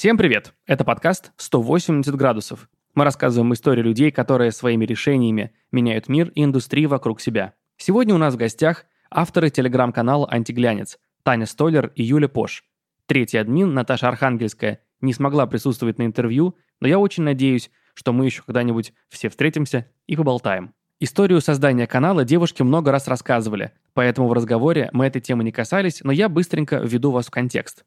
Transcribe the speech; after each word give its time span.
Всем 0.00 0.16
привет! 0.16 0.54
Это 0.66 0.82
подкаст 0.82 1.30
«180 1.36 2.10
градусов». 2.16 2.70
Мы 2.94 3.04
рассказываем 3.04 3.52
истории 3.52 3.82
людей, 3.82 4.10
которые 4.10 4.50
своими 4.50 4.86
решениями 4.86 5.52
меняют 5.72 6.08
мир 6.08 6.32
и 6.34 6.42
индустрии 6.42 6.86
вокруг 6.86 7.20
себя. 7.20 7.52
Сегодня 7.76 8.14
у 8.14 8.16
нас 8.16 8.32
в 8.32 8.38
гостях 8.38 8.86
авторы 9.10 9.50
телеграм-канала 9.50 10.26
«Антиглянец» 10.32 10.98
Таня 11.22 11.44
Столер 11.44 11.92
и 11.96 12.02
Юля 12.02 12.28
Пош. 12.30 12.64
Третий 13.04 13.36
админ 13.36 13.74
Наташа 13.74 14.08
Архангельская 14.08 14.80
не 15.02 15.12
смогла 15.12 15.46
присутствовать 15.46 15.98
на 15.98 16.04
интервью, 16.04 16.56
но 16.80 16.88
я 16.88 16.98
очень 16.98 17.24
надеюсь, 17.24 17.70
что 17.92 18.14
мы 18.14 18.24
еще 18.24 18.42
когда-нибудь 18.42 18.94
все 19.10 19.28
встретимся 19.28 19.86
и 20.06 20.16
поболтаем. 20.16 20.72
Историю 20.98 21.42
создания 21.42 21.86
канала 21.86 22.24
девушки 22.24 22.62
много 22.62 22.90
раз 22.90 23.06
рассказывали, 23.06 23.72
поэтому 23.92 24.28
в 24.28 24.32
разговоре 24.32 24.88
мы 24.94 25.04
этой 25.04 25.20
темы 25.20 25.44
не 25.44 25.52
касались, 25.52 26.00
но 26.02 26.10
я 26.10 26.30
быстренько 26.30 26.78
введу 26.78 27.10
вас 27.10 27.26
в 27.26 27.30
контекст. 27.30 27.84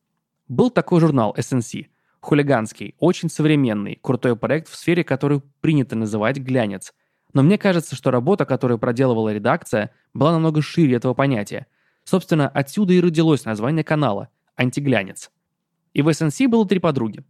Был 0.48 0.70
такой 0.70 1.00
журнал 1.00 1.34
SNC, 1.38 1.88
хулиганский, 2.24 2.96
очень 3.00 3.30
современный, 3.30 4.00
крутой 4.02 4.38
проект 4.38 4.70
в 4.70 4.76
сфере, 4.76 5.04
которую 5.04 5.44
принято 5.60 5.98
называть 5.98 6.38
глянец. 6.38 6.94
Но 7.34 7.44
мне 7.44 7.58
кажется, 7.58 7.98
что 7.98 8.12
работа, 8.12 8.46
которую 8.46 8.80
проделывала 8.80 9.34
редакция, 9.34 9.92
была 10.14 10.32
намного 10.32 10.62
шире 10.62 10.96
этого 10.96 11.14
понятия. 11.14 11.68
Собственно, 12.06 12.48
отсюда 12.48 12.94
и 12.94 13.02
родилось 13.02 13.44
название 13.44 13.84
канала– 13.84 14.30
«Антиглянец». 14.56 15.32
И 15.94 16.02
в 16.02 16.08
SNC 16.08 16.48
было 16.48 16.66
три 16.66 16.80
подруги, 16.80 17.26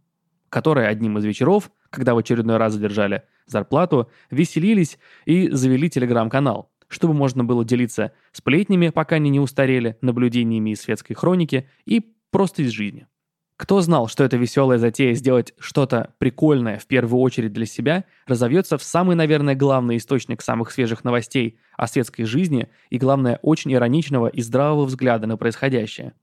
которые 0.48 0.86
одним 0.86 1.18
из 1.18 1.24
вечеров, 1.24 1.72
когда 1.90 2.14
в 2.14 2.18
очередной 2.18 2.58
раз 2.58 2.74
задержали 2.74 3.24
зарплату, 3.46 4.08
веселились 4.30 4.98
и 5.24 5.50
завели 5.50 5.90
телеграм-канал, 5.90 6.70
чтобы 6.86 7.14
можно 7.14 7.42
было 7.42 7.64
делиться 7.64 8.12
сплетнями, 8.30 8.90
пока 8.90 9.16
они 9.16 9.30
не 9.30 9.40
устарели, 9.40 9.98
наблюдениями 10.02 10.70
из 10.70 10.82
светской 10.82 11.14
хроники 11.14 11.68
и 11.84 12.14
просто 12.30 12.62
из 12.62 12.70
жизни. 12.70 13.08
Кто 13.56 13.80
знал, 13.80 14.08
что 14.08 14.24
эта 14.24 14.36
веселая 14.36 14.78
затея 14.78 15.14
сделать 15.14 15.54
что-то 15.58 16.12
прикольное 16.18 16.78
в 16.78 16.86
первую 16.86 17.20
очередь 17.20 17.52
для 17.52 17.66
себя 17.66 18.04
разовьется 18.26 18.78
в 18.78 18.82
самый, 18.82 19.14
наверное, 19.14 19.54
главный 19.54 19.98
источник 19.98 20.42
самых 20.42 20.72
свежих 20.72 21.04
новостей 21.04 21.58
о 21.76 21.86
светской 21.86 22.24
жизни 22.24 22.68
и, 22.90 22.98
главное, 22.98 23.38
очень 23.42 23.72
ироничного 23.72 24.26
и 24.26 24.42
здравого 24.42 24.86
взгляда 24.86 25.28
на 25.28 25.36
происходящее. 25.36 26.14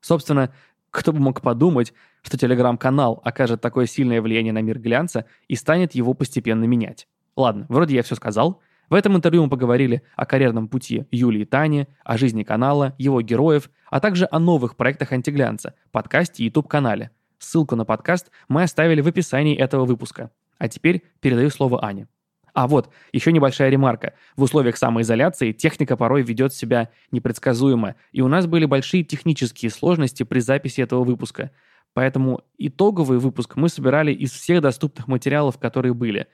Собственно, 0.00 0.54
кто 0.92 1.12
бы 1.12 1.18
мог 1.18 1.40
подумать, 1.40 1.92
что 2.22 2.38
телеграм-канал 2.38 3.20
окажет 3.24 3.60
такое 3.60 3.86
сильное 3.86 4.22
влияние 4.22 4.52
на 4.52 4.62
мир 4.62 4.78
глянца 4.78 5.24
и 5.48 5.56
станет 5.56 5.96
его 5.96 6.14
постепенно 6.14 6.64
менять. 6.64 7.08
Ладно, 7.34 7.66
вроде 7.68 7.96
я 7.96 8.04
все 8.04 8.14
сказал. 8.14 8.60
В 8.90 8.94
этом 8.94 9.16
интервью 9.16 9.44
мы 9.44 9.50
поговорили 9.50 10.02
о 10.16 10.24
карьерном 10.24 10.66
пути 10.66 11.04
Юлии 11.10 11.42
и 11.42 11.44
Тани, 11.44 11.88
о 12.04 12.16
жизни 12.16 12.42
канала, 12.42 12.94
его 12.96 13.20
героев, 13.20 13.70
а 13.90 14.00
также 14.00 14.26
о 14.30 14.38
новых 14.38 14.76
проектах 14.76 15.12
антиглянца, 15.12 15.74
подкасте 15.92 16.42
и 16.42 16.46
YouTube-канале. 16.46 17.10
Ссылку 17.38 17.76
на 17.76 17.84
подкаст 17.84 18.30
мы 18.48 18.62
оставили 18.62 19.02
в 19.02 19.06
описании 19.06 19.56
этого 19.56 19.84
выпуска. 19.84 20.30
А 20.56 20.68
теперь 20.68 21.04
передаю 21.20 21.50
слово 21.50 21.84
Ане. 21.84 22.08
А 22.54 22.66
вот, 22.66 22.90
еще 23.12 23.30
небольшая 23.30 23.68
ремарка. 23.68 24.14
В 24.36 24.42
условиях 24.42 24.76
самоизоляции 24.78 25.52
техника 25.52 25.96
порой 25.96 26.22
ведет 26.22 26.54
себя 26.54 26.88
непредсказуемо, 27.12 27.94
и 28.10 28.22
у 28.22 28.28
нас 28.28 28.46
были 28.46 28.64
большие 28.64 29.04
технические 29.04 29.70
сложности 29.70 30.22
при 30.22 30.40
записи 30.40 30.80
этого 30.80 31.04
выпуска. 31.04 31.50
Поэтому 31.92 32.42
итоговый 32.56 33.18
выпуск 33.18 33.56
мы 33.56 33.68
собирали 33.68 34.12
из 34.12 34.32
всех 34.32 34.62
доступных 34.62 35.08
материалов, 35.08 35.58
которые 35.58 35.94
были. 35.94 36.26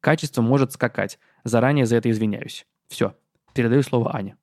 Качество 0.00 0.42
может 0.42 0.72
скакать. 0.72 1.18
Заранее 1.44 1.86
за 1.86 1.96
это 1.96 2.10
извиняюсь. 2.10 2.66
Все. 2.88 3.14
Передаю 3.54 3.82
слово 3.82 4.14
Ане. 4.14 4.36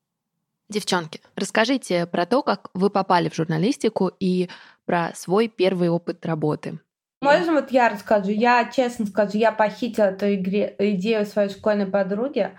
Девчонки, 0.69 1.21
расскажите 1.35 2.07
про 2.07 2.25
то, 2.25 2.41
как 2.41 2.69
вы 2.73 2.89
попали 2.89 3.29
в 3.29 3.35
журналистику 3.35 4.11
и 4.19 4.49
про 4.85 5.11
свой 5.13 5.47
первый 5.47 5.89
опыт 5.89 6.25
работы. 6.25 6.79
Можно 7.21 7.53
вот 7.53 7.71
я 7.71 7.89
расскажу? 7.89 8.29
Я 8.29 8.69
честно 8.71 9.07
скажу, 9.07 9.37
я 9.37 9.51
похитила 9.51 10.05
эту 10.05 10.33
игре, 10.35 10.75
идею 10.77 11.25
своей 11.25 11.49
школьной 11.49 11.87
подруги. 11.87 12.51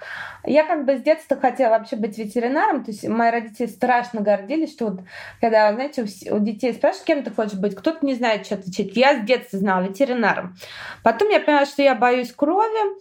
Я 0.45 0.65
как 0.65 0.87
бы 0.87 0.97
с 0.97 1.03
детства 1.03 1.37
хотела 1.37 1.71
вообще 1.71 1.95
быть 1.95 2.19
ветеринаром. 2.19 2.83
То 2.83 2.91
есть 2.91 3.07
мои 3.07 3.31
родители 3.31 3.67
страшно 3.67 4.23
гордились, 4.23 4.73
что 4.73 4.87
вот 4.87 5.01
когда, 5.41 5.73
знаете, 5.73 6.07
у 6.33 6.39
детей 6.41 6.73
спрашивают, 6.73 7.07
кем 7.07 7.23
ты 7.23 7.31
хочешь 7.31 7.59
быть, 7.59 7.77
кто-то 7.77 8.05
не 8.05 8.15
знает, 8.15 8.47
что 8.47 8.57
отвечать. 8.57 8.97
Я 8.97 9.21
с 9.21 9.25
детства 9.25 9.59
знала 9.59 9.83
ветеринаром. 9.83 10.57
Потом 11.05 11.29
я 11.29 11.39
поняла, 11.39 11.67
что 11.67 11.83
я 11.83 11.95
боюсь 11.95 12.33
крови, 12.33 12.99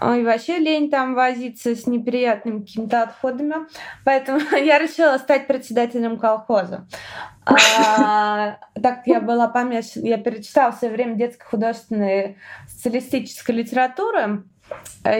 и 0.00 0.24
вообще 0.24 0.58
лень 0.58 0.90
там 0.90 1.14
возиться 1.14 1.74
с 1.76 1.86
неприятными 1.86 2.60
какими-то 2.60 3.02
отходами. 3.02 3.54
Поэтому 4.04 4.40
я 4.56 4.78
решила 4.78 5.18
стать 5.18 5.46
председателем 5.46 6.18
колхоза. 6.18 6.86
А, 7.44 8.58
так 8.80 9.06
я 9.06 9.20
была 9.20 9.48
помешана. 9.48 10.06
Я 10.06 10.18
перечитала 10.18 10.72
в 10.72 10.76
свое 10.76 10.94
время 10.94 11.16
детской 11.16 11.44
художественной 11.44 12.36
социалистической 12.68 13.54
литературы. 13.54 14.44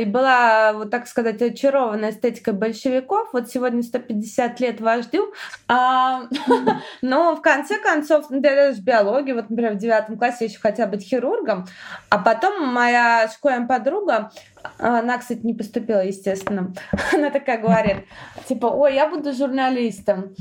И 0.00 0.04
была, 0.04 0.72
вот 0.74 0.90
так 0.90 1.06
сказать, 1.06 1.42
очарована 1.42 2.10
эстетикой 2.10 2.54
большевиков. 2.54 3.30
Вот 3.32 3.50
сегодня 3.50 3.82
150 3.82 4.60
лет 4.60 4.80
вождю. 4.80 5.32
А, 5.68 6.22
но 7.02 7.34
в 7.34 7.42
конце 7.42 7.78
концов, 7.78 8.26
ну, 8.30 8.40
даже 8.40 8.80
биологии, 8.80 9.32
вот, 9.32 9.50
например, 9.50 9.74
в 9.74 9.78
девятом 9.78 10.16
классе 10.18 10.38
я 10.40 10.46
еще 10.46 10.60
хотела 10.60 10.86
быть 10.86 11.02
хирургом. 11.02 11.66
А 12.10 12.18
потом 12.18 12.66
моя 12.68 13.28
школьная 13.28 13.66
подруга 13.66 14.30
она, 14.78 15.18
кстати, 15.18 15.40
не 15.44 15.54
поступила, 15.54 16.04
естественно. 16.04 16.72
Она 17.12 17.30
такая 17.30 17.60
говорит, 17.60 18.04
типа, 18.46 18.66
ой, 18.66 18.94
я 18.94 19.08
буду 19.08 19.32
журналистом. 19.32 20.34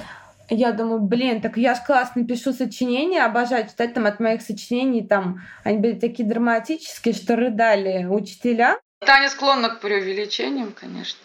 Я 0.49 0.73
думаю, 0.73 0.99
блин, 0.99 1.41
так 1.41 1.55
я 1.55 1.75
же 1.75 1.81
классно 1.85 2.25
пишу 2.25 2.51
сочинения, 2.51 3.23
обожаю 3.23 3.67
читать 3.67 3.93
там 3.93 4.05
от 4.05 4.19
моих 4.19 4.41
сочинений, 4.41 5.01
там 5.01 5.39
они 5.63 5.77
были 5.77 5.97
такие 5.97 6.27
драматические, 6.27 7.13
что 7.13 7.37
рыдали 7.37 8.05
учителя. 8.05 8.77
Таня 9.05 9.29
склонна 9.29 9.69
к 9.69 9.79
преувеличениям, 9.79 10.73
конечно. 10.73 11.19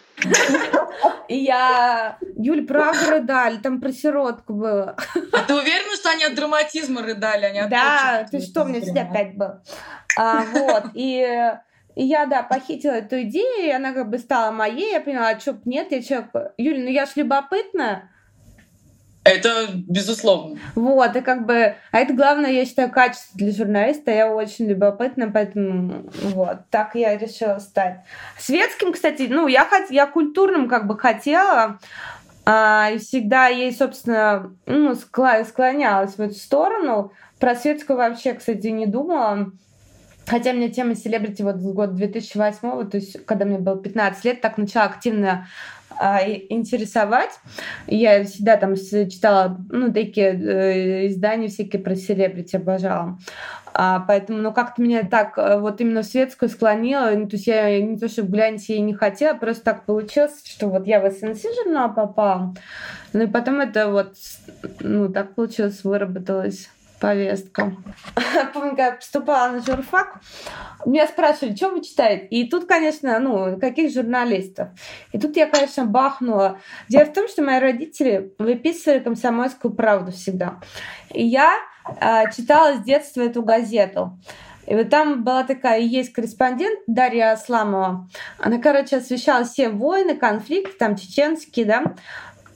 Я... 1.29 2.17
Юль, 2.35 2.65
правда 2.65 3.11
рыдали, 3.11 3.57
там 3.57 3.79
про 3.79 3.91
сиротку 3.91 4.53
было. 4.53 4.95
А 5.31 5.43
ты 5.43 5.53
уверена, 5.53 5.95
что 5.95 6.09
они 6.09 6.23
от 6.23 6.33
драматизма 6.33 7.03
рыдали, 7.03 7.45
а 7.45 7.51
не 7.51 7.59
от 7.59 7.69
Да, 7.69 8.27
ты 8.31 8.39
что, 8.39 8.63
у 8.63 8.65
меня 8.65 8.81
всегда 8.81 9.01
опять 9.01 9.35
был. 9.35 9.59
А, 10.17 10.43
вот, 10.53 10.85
и 10.95 11.53
и 11.95 12.03
я, 12.03 12.27
да, 12.27 12.43
похитила 12.43 12.91
эту 12.91 13.23
идею, 13.23 13.65
и 13.65 13.71
она 13.71 13.91
как 13.91 14.11
бы 14.11 14.19
стала 14.19 14.51
моей. 14.51 14.91
Я 14.91 15.01
поняла, 15.01 15.29
а 15.29 15.39
что 15.39 15.59
нет, 15.65 15.91
я 15.91 16.03
человек... 16.03 16.29
Юля, 16.57 16.83
ну 16.83 16.89
я 16.89 17.07
ж 17.07 17.13
любопытная. 17.15 18.11
Это 19.27 19.67
безусловно. 19.73 20.57
Вот, 20.75 21.15
и 21.15 21.21
как 21.21 21.45
бы... 21.45 21.75
А 21.91 21.99
это 21.99 22.13
главное, 22.13 22.51
я 22.51 22.65
считаю, 22.65 22.89
качество 22.89 23.37
для 23.37 23.51
журналиста. 23.51 24.11
Я 24.11 24.31
очень 24.31 24.67
любопытна, 24.67 25.29
поэтому 25.31 26.09
вот, 26.23 26.69
так 26.69 26.95
я 26.95 27.17
решила 27.17 27.59
стать. 27.59 28.01
Светским, 28.39 28.93
кстати, 28.93 29.27
ну, 29.29 29.47
я, 29.47 29.65
хот... 29.65 29.91
я 29.91 30.07
культурным 30.07 30.69
как 30.69 30.87
бы 30.87 30.97
хотела, 30.97 31.79
а, 32.45 32.91
и 32.91 32.99
всегда 32.99 33.47
ей, 33.47 33.73
собственно, 33.73 34.55
ну, 34.65 34.95
склонялась 34.95 36.15
в 36.15 36.21
эту 36.21 36.35
сторону. 36.35 37.11
Про 37.39 37.55
светскую 37.55 37.97
вообще, 37.97 38.33
кстати, 38.33 38.67
не 38.67 38.85
думала. 38.85 39.51
Хотя 40.27 40.53
мне 40.53 40.69
тема 40.69 40.95
селебрити 40.95 41.41
вот 41.41 41.57
с 41.57 41.71
года 41.71 41.93
2008, 41.93 42.89
то 42.89 42.97
есть 42.97 43.25
когда 43.25 43.45
мне 43.45 43.59
было 43.59 43.77
15 43.77 44.25
лет, 44.25 44.41
так 44.41 44.57
начала 44.57 44.85
активно 44.85 45.47
интересовать. 46.49 47.31
Я 47.87 48.23
всегда 48.23 48.57
там 48.57 48.75
читала, 48.75 49.57
ну, 49.69 49.91
такие 49.91 50.33
э, 50.33 51.07
издания 51.07 51.47
всякие 51.47 51.81
про 51.81 51.95
селебрити, 51.95 52.55
обожала. 52.55 53.17
А, 53.73 53.99
поэтому, 53.99 54.39
ну, 54.39 54.53
как-то 54.53 54.81
меня 54.81 55.03
так 55.03 55.37
э, 55.37 55.59
вот 55.59 55.81
именно 55.81 56.01
в 56.01 56.05
светскую 56.05 56.49
склонило. 56.49 57.11
Ну, 57.15 57.27
то 57.27 57.35
есть 57.35 57.47
я 57.47 57.79
не 57.79 57.97
то, 57.97 58.07
что 58.07 58.23
в 58.23 58.29
глянце 58.29 58.73
я 58.73 58.79
не 58.79 58.93
хотела, 58.93 59.35
просто 59.35 59.65
так 59.65 59.85
получилось, 59.85 60.41
что 60.45 60.69
вот 60.69 60.87
я 60.87 60.99
в 60.99 61.11
СНС 61.11 61.43
журнал 61.63 61.93
попала. 61.93 62.55
Ну, 63.13 63.23
и 63.23 63.27
потом 63.27 63.61
это 63.61 63.89
вот, 63.89 64.13
ну, 64.79 65.09
так 65.09 65.35
получилось, 65.35 65.83
выработалось 65.83 66.69
повестка. 66.99 67.75
Помню, 68.53 68.71
когда 68.71 68.91
поступала 68.91 69.51
на 69.51 69.61
журфак, 69.61 70.19
меня 70.85 71.07
спрашивали, 71.07 71.55
что 71.55 71.69
вы 71.69 71.83
читаете? 71.83 72.27
И 72.27 72.49
тут, 72.49 72.65
конечно, 72.65 73.19
ну, 73.19 73.59
каких 73.59 73.91
журналистов? 73.91 74.69
И 75.11 75.19
тут 75.19 75.35
я, 75.35 75.47
конечно, 75.47 75.85
бахнула. 75.85 76.59
Дело 76.89 77.05
в 77.05 77.13
том, 77.13 77.27
что 77.27 77.43
мои 77.43 77.59
родители 77.59 78.33
выписывали 78.39 78.99
комсомольскую 78.99 79.73
правду 79.73 80.11
всегда. 80.11 80.59
И 81.13 81.25
я 81.25 81.53
э, 81.99 82.31
читала 82.35 82.77
с 82.77 82.83
детства 82.83 83.21
эту 83.21 83.43
газету. 83.43 84.17
И 84.65 84.75
вот 84.75 84.89
там 84.89 85.23
была 85.23 85.43
такая, 85.43 85.79
есть 85.79 86.11
корреспондент 86.11 86.81
Дарья 86.87 87.31
Асламова. 87.31 88.09
Она, 88.37 88.59
короче, 88.59 88.97
освещала 88.97 89.45
все 89.45 89.69
войны, 89.69 90.15
конфликты, 90.15 90.73
там 90.77 90.97
чеченские, 90.97 91.65
да. 91.65 91.95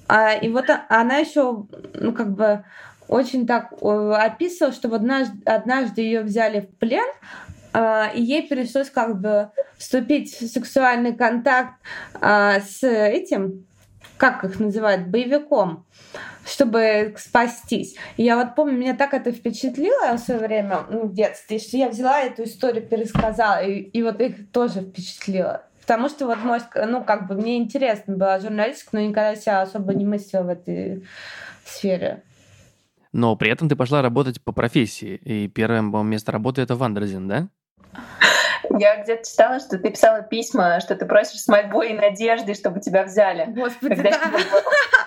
А, 0.09 0.33
и 0.33 0.49
вот 0.49 0.65
она 0.89 1.17
еще, 1.17 1.65
ну, 1.93 2.11
как 2.11 2.33
бы 2.33 2.65
очень 3.11 3.45
так 3.45 3.73
описывал, 3.81 4.71
что 4.71 4.93
однажды, 4.95 5.37
однажды 5.45 6.01
ее 6.01 6.21
взяли 6.21 6.61
в 6.61 6.77
плен, 6.77 7.07
а, 7.73 8.09
и 8.13 8.21
ей 8.21 8.47
пришлось 8.47 8.89
как 8.89 9.19
бы 9.19 9.51
вступить 9.77 10.33
в 10.33 10.47
сексуальный 10.47 11.13
контакт 11.13 11.73
а, 12.19 12.59
с 12.61 12.83
этим 12.83 13.65
как 14.17 14.43
их 14.43 14.59
называют, 14.59 15.07
боевиком, 15.07 15.83
чтобы 16.45 17.15
спастись. 17.17 17.95
И 18.17 18.23
я 18.23 18.37
вот 18.37 18.53
помню, 18.53 18.77
меня 18.77 18.95
так 18.95 19.15
это 19.15 19.31
впечатлило 19.31 20.15
в 20.15 20.19
свое 20.19 20.39
время, 20.39 20.81
ну, 20.91 21.07
в 21.07 21.13
детстве, 21.13 21.57
что 21.57 21.75
я 21.75 21.89
взяла 21.89 22.21
эту 22.21 22.43
историю, 22.43 22.87
пересказала, 22.87 23.63
и, 23.63 23.79
и 23.79 24.03
вот 24.03 24.21
их 24.21 24.51
тоже 24.51 24.81
впечатлило. 24.81 25.63
Потому 25.81 26.07
что 26.07 26.27
вот 26.27 26.37
мой, 26.43 26.59
ну, 26.85 27.03
как 27.03 27.27
бы 27.27 27.33
мне 27.33 27.57
интересно 27.57 28.15
была 28.15 28.39
журналистика, 28.39 28.89
но 28.93 28.99
никогда 28.99 29.35
себя 29.35 29.61
особо 29.63 29.95
не 29.95 30.05
мыслила 30.05 30.43
в 30.43 30.49
этой 30.49 31.03
сфере. 31.65 32.21
Но 33.13 33.35
при 33.35 33.51
этом 33.51 33.67
ты 33.67 33.75
пошла 33.75 34.01
работать 34.01 34.41
по 34.41 34.51
профессии, 34.51 35.15
и 35.15 35.47
первое 35.47 35.81
место 35.81 36.31
работы 36.31 36.61
это 36.61 36.75
Wonderzine, 36.75 37.27
да? 37.27 37.49
Я 38.77 39.03
где-то 39.03 39.29
читала, 39.29 39.59
что 39.59 39.77
ты 39.77 39.89
писала 39.89 40.21
письма, 40.21 40.79
что 40.79 40.95
ты 40.95 41.05
просишь 41.05 41.41
с 41.41 41.47
мольбой 41.47 41.91
и 41.91 41.93
надеждой, 41.93 42.55
чтобы 42.55 42.79
тебя 42.79 43.03
взяли. 43.03 43.51
Господи, 43.51 43.95
Когда 43.95 44.11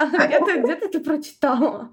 да. 0.01 0.27
Где-то 0.27 0.61
где 0.61 0.77
ты 0.77 1.01
прочитала. 1.01 1.89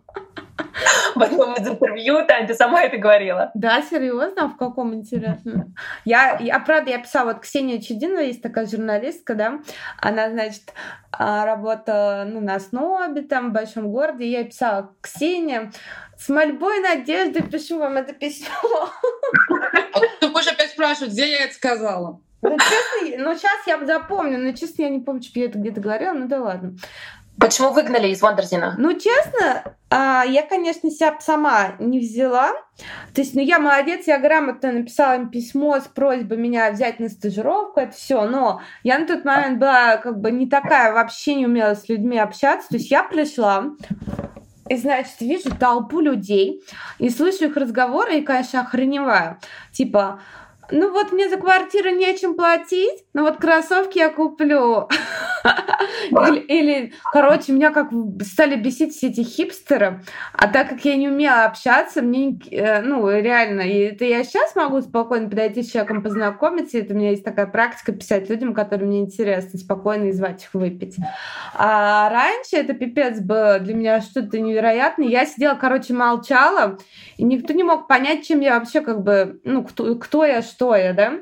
В 1.15 1.21
одном 1.21 1.53
из 1.53 1.67
интервью, 1.67 2.25
Тань, 2.25 2.47
ты 2.47 2.53
сама 2.53 2.83
это 2.83 2.97
говорила. 2.97 3.51
Да, 3.53 3.81
серьезно? 3.81 4.47
В 4.49 4.57
каком 4.57 4.93
интересно? 4.93 5.67
Я, 6.05 6.37
я, 6.39 6.59
правда, 6.59 6.91
я 6.91 6.99
писала, 6.99 7.33
вот 7.33 7.41
Ксения 7.41 7.81
Чудинова 7.81 8.21
есть 8.21 8.41
такая 8.41 8.65
журналистка, 8.65 9.35
да, 9.35 9.59
она, 9.99 10.29
значит, 10.29 10.73
а, 11.11 11.45
работала 11.45 12.25
ну, 12.27 12.39
на 12.39 12.55
основе 12.55 13.21
там 13.21 13.49
в 13.49 13.53
большом 13.53 13.91
городе, 13.91 14.29
я 14.29 14.43
писала, 14.43 14.93
Ксения, 15.01 15.71
с 16.17 16.29
мольбой 16.29 16.79
надежды 16.81 17.41
пишу 17.41 17.79
вам 17.79 17.97
это 17.97 18.13
письмо. 18.13 18.89
А 19.93 19.99
ты 20.19 20.29
будешь 20.29 20.47
опять 20.47 20.71
спрашивать, 20.71 21.13
где 21.13 21.31
я 21.31 21.45
это 21.45 21.53
сказала? 21.53 22.21
Ну, 22.41 22.57
честно, 22.57 23.23
ну, 23.23 23.35
сейчас 23.35 23.67
я 23.67 23.83
запомню, 23.85 24.39
но, 24.39 24.51
честно, 24.53 24.83
я 24.83 24.89
не 24.89 24.99
помню, 24.99 25.21
что 25.21 25.39
я 25.39 25.45
это 25.45 25.59
где-то 25.59 25.79
говорила, 25.79 26.13
ну 26.13 26.27
да 26.27 26.41
ладно. 26.41 26.75
Почему 27.39 27.71
выгнали 27.71 28.09
из 28.09 28.21
Вондерзина? 28.21 28.75
Ну, 28.77 28.93
честно, 28.93 29.75
а, 29.89 30.23
я, 30.23 30.43
конечно, 30.43 30.91
себя 30.91 31.17
сама 31.19 31.75
не 31.79 31.99
взяла. 31.99 32.51
То 33.13 33.21
есть, 33.21 33.33
ну, 33.33 33.41
я 33.41 33.57
молодец, 33.59 34.05
я 34.05 34.19
грамотно 34.19 34.71
написала 34.71 35.15
им 35.15 35.29
письмо 35.29 35.79
с 35.79 35.87
просьбой 35.87 36.37
меня 36.37 36.71
взять 36.71 36.99
на 36.99 37.09
стажировку, 37.09 37.79
это 37.79 37.93
все. 37.93 38.25
Но 38.25 38.61
я 38.83 38.99
на 38.99 39.07
тот 39.07 39.25
момент 39.25 39.59
была 39.59 39.97
как 39.97 40.19
бы 40.19 40.31
не 40.31 40.47
такая, 40.47 40.93
вообще 40.93 41.35
не 41.35 41.45
умела 41.45 41.73
с 41.73 41.89
людьми 41.89 42.19
общаться. 42.19 42.69
То 42.69 42.75
есть, 42.75 42.91
я 42.91 43.03
пришла, 43.03 43.71
и, 44.69 44.77
значит, 44.77 45.19
вижу 45.19 45.53
толпу 45.53 45.99
людей, 45.99 46.63
и 46.97 47.09
слышу 47.09 47.45
их 47.45 47.57
разговоры, 47.57 48.19
и, 48.19 48.21
конечно, 48.21 48.61
охреневаю. 48.61 49.37
Типа, 49.73 50.21
ну 50.71 50.91
вот 50.91 51.11
мне 51.11 51.29
за 51.29 51.37
квартиру 51.37 51.89
нечем 51.89 52.35
платить, 52.35 53.05
но 53.13 53.23
вот 53.23 53.37
кроссовки 53.37 53.97
я 53.97 54.09
куплю. 54.09 54.87
Или, 56.09 56.39
или, 56.39 56.93
короче, 57.11 57.51
меня 57.51 57.71
как 57.71 57.89
стали 58.21 58.55
бесить 58.55 58.93
все 58.93 59.07
эти 59.07 59.21
хипстеры, 59.21 60.03
а 60.33 60.47
так 60.47 60.69
как 60.69 60.83
я 60.85 60.95
не 60.95 61.09
умела 61.09 61.45
общаться, 61.45 62.01
мне, 62.01 62.39
э, 62.51 62.81
ну, 62.81 63.09
реально, 63.09 63.61
это 63.61 64.05
я 64.05 64.23
сейчас 64.23 64.55
могу 64.55 64.81
спокойно 64.81 65.29
подойти 65.29 65.63
с 65.63 65.71
человеком, 65.71 66.03
познакомиться, 66.03 66.77
это 66.77 66.93
у 66.93 66.97
меня 66.97 67.11
есть 67.11 67.23
такая 67.23 67.47
практика 67.47 67.91
писать 67.91 68.29
людям, 68.29 68.53
которые 68.53 68.87
мне 68.87 68.99
интересны, 68.99 69.57
спокойно 69.57 70.05
и 70.05 70.11
звать 70.11 70.43
их 70.43 70.53
выпить. 70.53 70.97
А 71.55 72.09
раньше 72.09 72.57
это 72.57 72.73
пипец 72.73 73.19
было 73.19 73.59
для 73.59 73.73
меня 73.73 74.01
что-то 74.01 74.39
невероятное. 74.39 75.07
Я 75.07 75.25
сидела, 75.25 75.55
короче, 75.55 75.93
молчала, 75.93 76.77
и 77.17 77.23
никто 77.23 77.53
не 77.53 77.63
мог 77.63 77.87
понять, 77.87 78.27
чем 78.27 78.41
я 78.41 78.59
вообще 78.59 78.81
как 78.81 79.01
бы, 79.03 79.39
ну, 79.43 79.63
кто, 79.63 79.95
кто 79.95 80.25
я, 80.25 80.41
что 80.41 80.60
я, 80.75 80.93
да? 80.93 81.13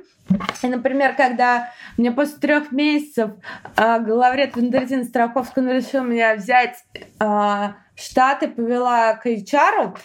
И, 0.62 0.68
например, 0.68 1.16
когда 1.16 1.72
мне 1.98 2.12
после 2.12 2.38
трех 2.38 2.72
месяцев 2.72 3.32
э, 3.76 4.00
главред 4.00 4.56
Wonderzine 4.56 5.04
Страховская 5.04 5.74
решила 5.74 6.04
меня 6.04 6.36
взять 6.36 6.84
э, 6.96 7.04
в 7.20 7.76
штат 7.96 8.39
и 8.39 8.48
повела 8.48 9.14
к 9.16 9.26
HR, 9.26 9.98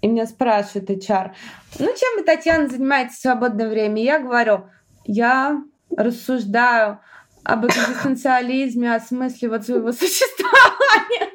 и 0.00 0.08
меня 0.08 0.26
спрашивает 0.26 0.90
HR, 0.90 1.32
ну, 1.78 1.86
чем 1.86 2.16
вы, 2.16 2.24
Татьяна, 2.24 2.68
занимаетесь 2.68 3.16
в 3.16 3.20
свободное 3.20 3.68
время? 3.68 4.02
И 4.02 4.04
я 4.04 4.18
говорю, 4.18 4.66
я 5.04 5.60
рассуждаю 5.96 7.00
об 7.44 7.66
экзистенциализме, 7.66 8.94
о 8.94 9.00
смысле 9.00 9.48
вот 9.48 9.64
своего 9.64 9.92
существования. 9.92 11.30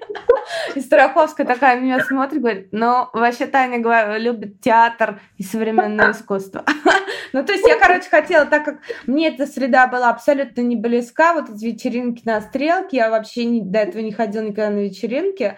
И 0.75 0.81
Страховская 0.81 1.45
такая 1.45 1.79
меня 1.79 2.03
смотрит, 2.03 2.41
говорит, 2.41 2.67
ну, 2.71 3.07
вообще 3.13 3.45
Таня 3.45 4.17
любит 4.17 4.61
театр 4.61 5.21
и 5.37 5.43
современное 5.43 6.11
искусство. 6.11 6.63
Ну, 7.33 7.43
то 7.43 7.51
есть 7.51 7.67
я, 7.67 7.77
короче, 7.77 8.09
хотела, 8.09 8.45
так 8.45 8.63
как 8.63 8.77
мне 9.05 9.27
эта 9.27 9.45
среда 9.45 9.87
была 9.87 10.09
абсолютно 10.09 10.61
не 10.61 10.75
близка, 10.75 11.33
вот 11.33 11.49
эти 11.49 11.65
вечеринки 11.65 12.21
на 12.25 12.39
стрелке, 12.41 12.97
я 12.97 13.09
вообще 13.09 13.45
не, 13.45 13.61
до 13.61 13.79
этого 13.79 14.01
не 14.01 14.11
ходила 14.11 14.43
никогда 14.43 14.69
на 14.69 14.79
вечеринки, 14.79 15.57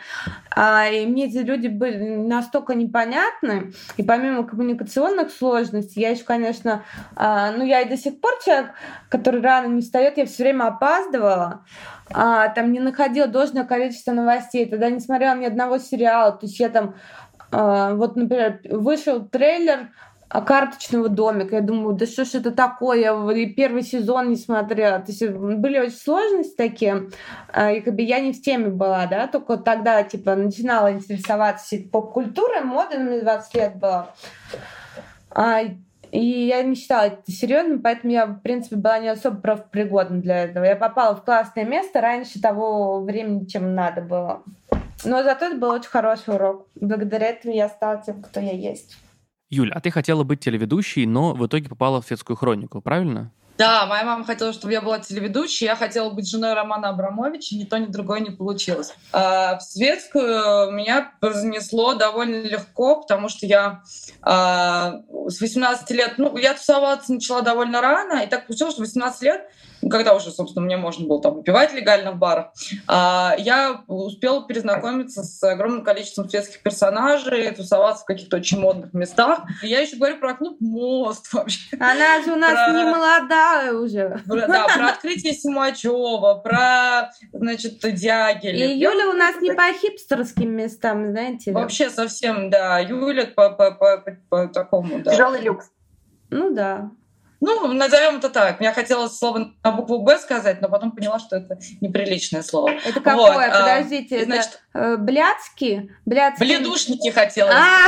а, 0.56 0.88
и 0.88 1.06
мне 1.06 1.25
эти 1.27 1.38
люди 1.38 1.68
были 1.68 2.16
настолько 2.16 2.74
непонятны, 2.75 3.74
и 3.98 4.04
помимо 4.04 4.44
коммуникационных 4.44 5.31
сложностей, 5.31 6.01
я 6.01 6.10
еще, 6.10 6.24
конечно, 6.24 6.83
а, 7.16 7.51
ну, 7.51 7.63
я 7.63 7.81
и 7.81 7.89
до 7.89 7.98
сих 7.98 8.19
пор 8.19 8.31
человек, 8.44 8.72
который 9.10 9.42
рано 9.42 9.68
не 9.68 9.81
встает, 9.81 10.18
я 10.18 10.25
все 10.25 10.44
время 10.44 10.68
опаздывала, 10.68 11.66
а, 12.13 12.50
там 12.50 12.72
не 12.72 12.80
находила 12.80 13.27
должное 13.27 13.63
количество 13.63 14.12
новостей, 14.12 14.66
тогда 14.66 14.89
не 14.89 15.00
смотрела 15.00 15.36
ни 15.36 15.45
одного 15.45 15.77
сериала. 15.77 16.31
То 16.31 16.45
есть 16.45 16.60
я 16.60 16.69
там, 16.69 16.95
а, 17.51 17.94
вот, 17.95 18.16
например, 18.16 18.60
вышел 18.69 19.25
трейлер 19.25 19.89
карточного 20.42 21.10
домика. 21.10 21.56
Я 21.56 21.62
думаю, 21.62 21.96
да 21.96 22.06
что 22.06 22.26
ж 22.26 22.36
это 22.36 22.52
такое? 22.52 23.00
Я 23.00 23.48
первый 23.56 23.84
сезон 23.84 24.30
не 24.30 24.36
смотрела. 24.36 25.00
То 25.00 25.12
есть 25.12 25.28
были 25.28 25.80
очень 25.80 25.96
сложности 25.96 26.56
такие. 26.56 27.10
А, 27.52 27.72
и 27.72 27.82
как 27.82 27.96
бы 27.96 28.02
я 28.02 28.20
не 28.20 28.34
в 28.34 28.42
теме 28.42 28.70
была, 28.70 29.06
да, 29.06 29.28
только 29.28 29.58
тогда, 29.58 30.04
типа, 30.04 30.36
начинала 30.36 30.92
интересоваться 30.92 31.78
поп-культурой, 31.92 32.62
модой, 32.62 33.00
мне 33.00 33.22
20 33.22 33.56
лет 33.56 33.76
было. 33.78 34.10
А, 35.32 35.62
и 36.12 36.48
я 36.48 36.64
не 36.64 36.76
считала 36.76 37.08
это 37.08 37.32
серьезным, 37.32 37.82
поэтому 37.82 38.14
я, 38.14 38.26
в 38.26 38.40
принципе, 38.40 38.78
была 38.78 39.00
не 39.00 39.10
особо 39.10 39.38
профпригодна 39.38 40.22
для 40.22 40.44
этого. 40.46 40.64
Я 40.64 40.76
попала 40.76 41.16
в 41.16 41.26
классное 41.26 41.66
место 41.66 42.02
раньше 42.02 42.42
того 42.42 43.02
времени, 43.02 43.46
чем 43.46 43.76
надо 43.76 44.02
было. 44.02 44.44
Но 45.04 45.24
зато 45.24 45.46
это 45.46 45.58
был 45.58 45.70
очень 45.70 45.90
хороший 45.90 46.36
урок. 46.36 46.68
Благодаря 46.76 47.28
этому 47.28 47.54
я 47.54 47.70
стала 47.70 48.02
тем, 48.02 48.22
кто 48.22 48.40
я 48.40 48.54
есть. 48.54 48.98
Юля, 49.50 49.74
а 49.76 49.82
ты 49.82 49.92
хотела 49.92 50.24
быть 50.24 50.40
телеведущей, 50.40 51.06
но 51.06 51.34
в 51.34 51.46
итоге 51.46 51.70
попала 51.70 52.02
в 52.02 52.06
светскую 52.06 52.36
хронику, 52.36 52.82
правильно? 52.82 53.32
Да, 53.58 53.86
моя 53.86 54.04
мама 54.04 54.26
хотела, 54.26 54.52
чтобы 54.52 54.74
я 54.74 54.82
была 54.82 55.00
телеведущей. 55.00 55.66
Я 55.66 55.78
хотела 55.78 56.10
быть 56.10 56.30
женой 56.30 56.54
Романа 56.54 56.90
Абрамовича. 56.90 57.56
Ни 57.56 57.64
то, 57.64 57.78
ни 57.80 57.86
другое 57.86 58.20
не 58.20 58.32
получилось. 58.32 58.94
А 59.14 59.58
в 59.58 59.62
светскую 59.62 60.72
меня 60.72 61.14
занесло 61.22 61.94
довольно 61.94 62.42
легко, 62.42 63.02
потому 63.02 63.30
что 63.30 63.46
я 63.46 63.82
а, 64.22 65.04
с 65.30 65.40
18 65.40 65.90
лет... 65.92 66.16
Ну, 66.18 66.36
я 66.38 66.54
тусоваться 66.54 67.14
начала 67.14 67.42
довольно 67.42 67.80
рано. 67.80 68.24
И 68.24 68.28
так 68.28 68.46
получилось, 68.46 68.74
что 68.74 68.84
в 68.84 68.88
18 68.88 69.22
лет 69.22 69.50
когда 69.89 70.15
уже, 70.15 70.32
собственно, 70.32 70.65
мне 70.65 70.77
можно 70.77 71.08
было 71.08 71.22
там 71.22 71.36
выпивать 71.36 71.74
легально 71.74 72.12
в 72.12 72.18
барах, 72.18 72.54
а, 72.88 73.36
я 73.38 73.84
успела 73.88 74.46
перезнакомиться 74.48 75.24
с 75.24 75.44
огромным 75.44 75.84
количеством 75.84 76.30
светских 76.30 76.62
персонажей, 76.62 77.51
тусоваться 77.51 78.04
в 78.04 78.06
каких-то 78.06 78.38
очень 78.38 78.60
модных 78.60 78.94
местах. 78.94 79.42
И 79.62 79.68
я 79.68 79.82
еще 79.82 79.98
говорю 79.98 80.18
про 80.18 80.36
клуб 80.36 80.58
«Мост» 80.60 81.27
вообще. 81.34 81.75
Она 81.80 82.22
же 82.24 82.34
у 82.34 82.36
нас 82.36 82.51
про... 82.51 82.74
не 82.74 82.84
молодая 82.84 83.74
уже. 83.74 84.22
Про, 84.27 84.48
да, 84.48 84.68
про 84.68 84.89
открытие 84.89 85.34
Симачева, 85.34 86.36
про, 86.36 87.12
значит, 87.34 87.80
Дягиль. 87.80 88.56
И 88.56 88.77
Юля 88.77 89.10
у 89.10 89.13
нас 89.13 89.42
не 89.42 89.54
по 89.54 89.72
хипстерским 89.72 90.51
местам, 90.51 91.12
знаете. 91.12 91.51
Вообще 91.51 91.89
совсем, 91.89 92.50
да. 92.50 92.80
Юля 92.80 93.27
по, 93.27 93.50
по, 93.51 93.72
по, 93.72 93.98
по, 93.98 94.18
по 94.30 94.48
такому, 94.48 95.00
да. 95.00 95.12
Тяжелый 95.12 95.42
люкс. 95.42 95.70
Ну 96.30 96.54
да. 96.54 96.89
Ну, 97.42 97.74
назовем 97.74 98.18
это 98.18 98.30
так. 98.30 98.62
Я 98.62 98.74
хотела 98.74 99.08
слово 99.08 99.51
на 99.63 99.72
букву 99.72 100.01
Б 100.01 100.18
сказать, 100.18 100.62
но 100.62 100.70
потом 100.70 100.92
поняла, 100.92 101.20
что 101.20 101.38
это 101.38 101.60
неприличное 101.82 102.44
слово. 102.44 102.70
Это 102.70 103.01
какое? 103.01 103.34
Вот. 103.34 103.44
А, 103.44 103.60
Подождите, 103.60 104.22
а, 104.22 104.25
значит, 104.25 104.62
это 104.74 104.98
блядский? 104.98 105.92
блядский? 106.06 106.46
Бледушники 106.46 107.10
хотела. 107.10 107.51
А! 107.51 107.88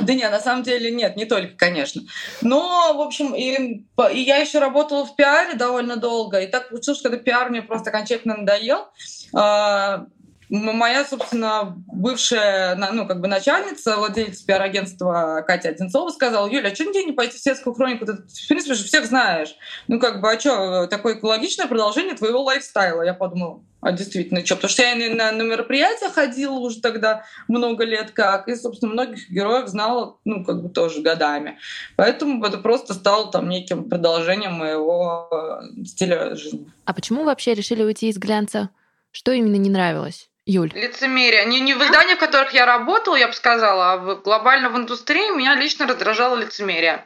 Да 0.00 0.14
нет, 0.14 0.30
на 0.30 0.40
самом 0.40 0.62
деле 0.62 0.90
нет, 0.90 1.16
не 1.16 1.26
только, 1.26 1.54
конечно. 1.56 2.02
Но, 2.40 2.94
в 2.94 3.00
общем, 3.00 3.34
и, 3.34 3.84
и 4.12 4.20
я 4.20 4.36
еще 4.36 4.58
работала 4.58 5.04
в 5.04 5.14
пиаре 5.16 5.54
довольно 5.54 5.96
долго, 5.96 6.40
и 6.40 6.46
так 6.46 6.70
получилось, 6.70 6.98
что 6.98 7.10
когда 7.10 7.22
пиар 7.22 7.50
мне 7.50 7.62
просто 7.62 7.90
окончательно 7.90 8.36
надоел, 8.36 8.86
а, 9.34 10.06
Моя, 10.50 11.04
собственно, 11.04 11.74
бывшая, 11.86 12.74
ну, 12.92 13.06
как 13.06 13.20
бы 13.20 13.28
начальница, 13.28 13.96
владелец 13.96 14.40
пиар-агентства 14.40 15.44
Катя 15.46 15.70
Одинцова 15.70 16.10
сказала, 16.10 16.48
Юля, 16.48 16.70
а 16.70 16.74
что 16.74 16.84
тебе 16.84 17.04
не 17.04 17.12
пойти 17.12 17.36
в 17.36 17.40
светскую 17.40 17.74
хронику? 17.74 18.06
Ты, 18.06 18.14
в 18.14 18.48
принципе, 18.48 18.74
же 18.74 18.84
всех 18.84 19.04
знаешь. 19.06 19.54
Ну, 19.88 20.00
как 20.00 20.20
бы, 20.20 20.32
а 20.32 20.40
что, 20.40 20.86
такое 20.86 21.14
экологичное 21.14 21.66
продолжение 21.66 22.14
твоего 22.14 22.42
лайфстайла? 22.42 23.02
Я 23.02 23.12
подумала, 23.12 23.60
а 23.80 23.92
действительно, 23.92 24.44
что? 24.44 24.56
Потому 24.56 24.70
что 24.70 24.82
я 24.82 25.14
на, 25.14 25.32
на 25.32 25.42
мероприятия 25.42 26.08
ходила 26.08 26.54
уже 26.54 26.80
тогда 26.80 27.24
много 27.46 27.84
лет 27.84 28.10
как, 28.10 28.48
и, 28.48 28.56
собственно, 28.56 28.92
многих 28.92 29.30
героев 29.30 29.68
знала, 29.68 30.16
ну, 30.24 30.44
как 30.44 30.62
бы 30.62 30.68
тоже 30.68 31.00
годами. 31.00 31.58
Поэтому 31.96 32.44
это 32.44 32.58
просто 32.58 32.94
стало 32.94 33.30
там 33.30 33.48
неким 33.48 33.88
продолжением 33.88 34.54
моего 34.54 35.28
э, 35.30 35.84
стиля 35.84 36.34
жизни. 36.34 36.66
А 36.86 36.94
почему 36.94 37.24
вообще 37.24 37.54
решили 37.54 37.82
уйти 37.82 38.08
из 38.08 38.18
глянца? 38.18 38.70
Что 39.12 39.32
именно 39.32 39.56
не 39.56 39.70
нравилось? 39.70 40.28
Юль. 40.48 40.72
Лицемерие. 40.74 41.44
Не, 41.44 41.60
не 41.60 41.74
в 41.74 41.82
изданиях, 41.82 42.16
в 42.16 42.20
которых 42.20 42.54
я 42.54 42.64
работала, 42.64 43.16
я 43.16 43.28
бы 43.28 43.34
сказала, 43.34 43.92
а 43.92 43.96
в, 43.98 44.22
глобально 44.22 44.70
в 44.70 44.78
индустрии 44.78 45.36
меня 45.36 45.54
лично 45.54 45.86
раздражало 45.86 46.36
лицемерие 46.36 47.04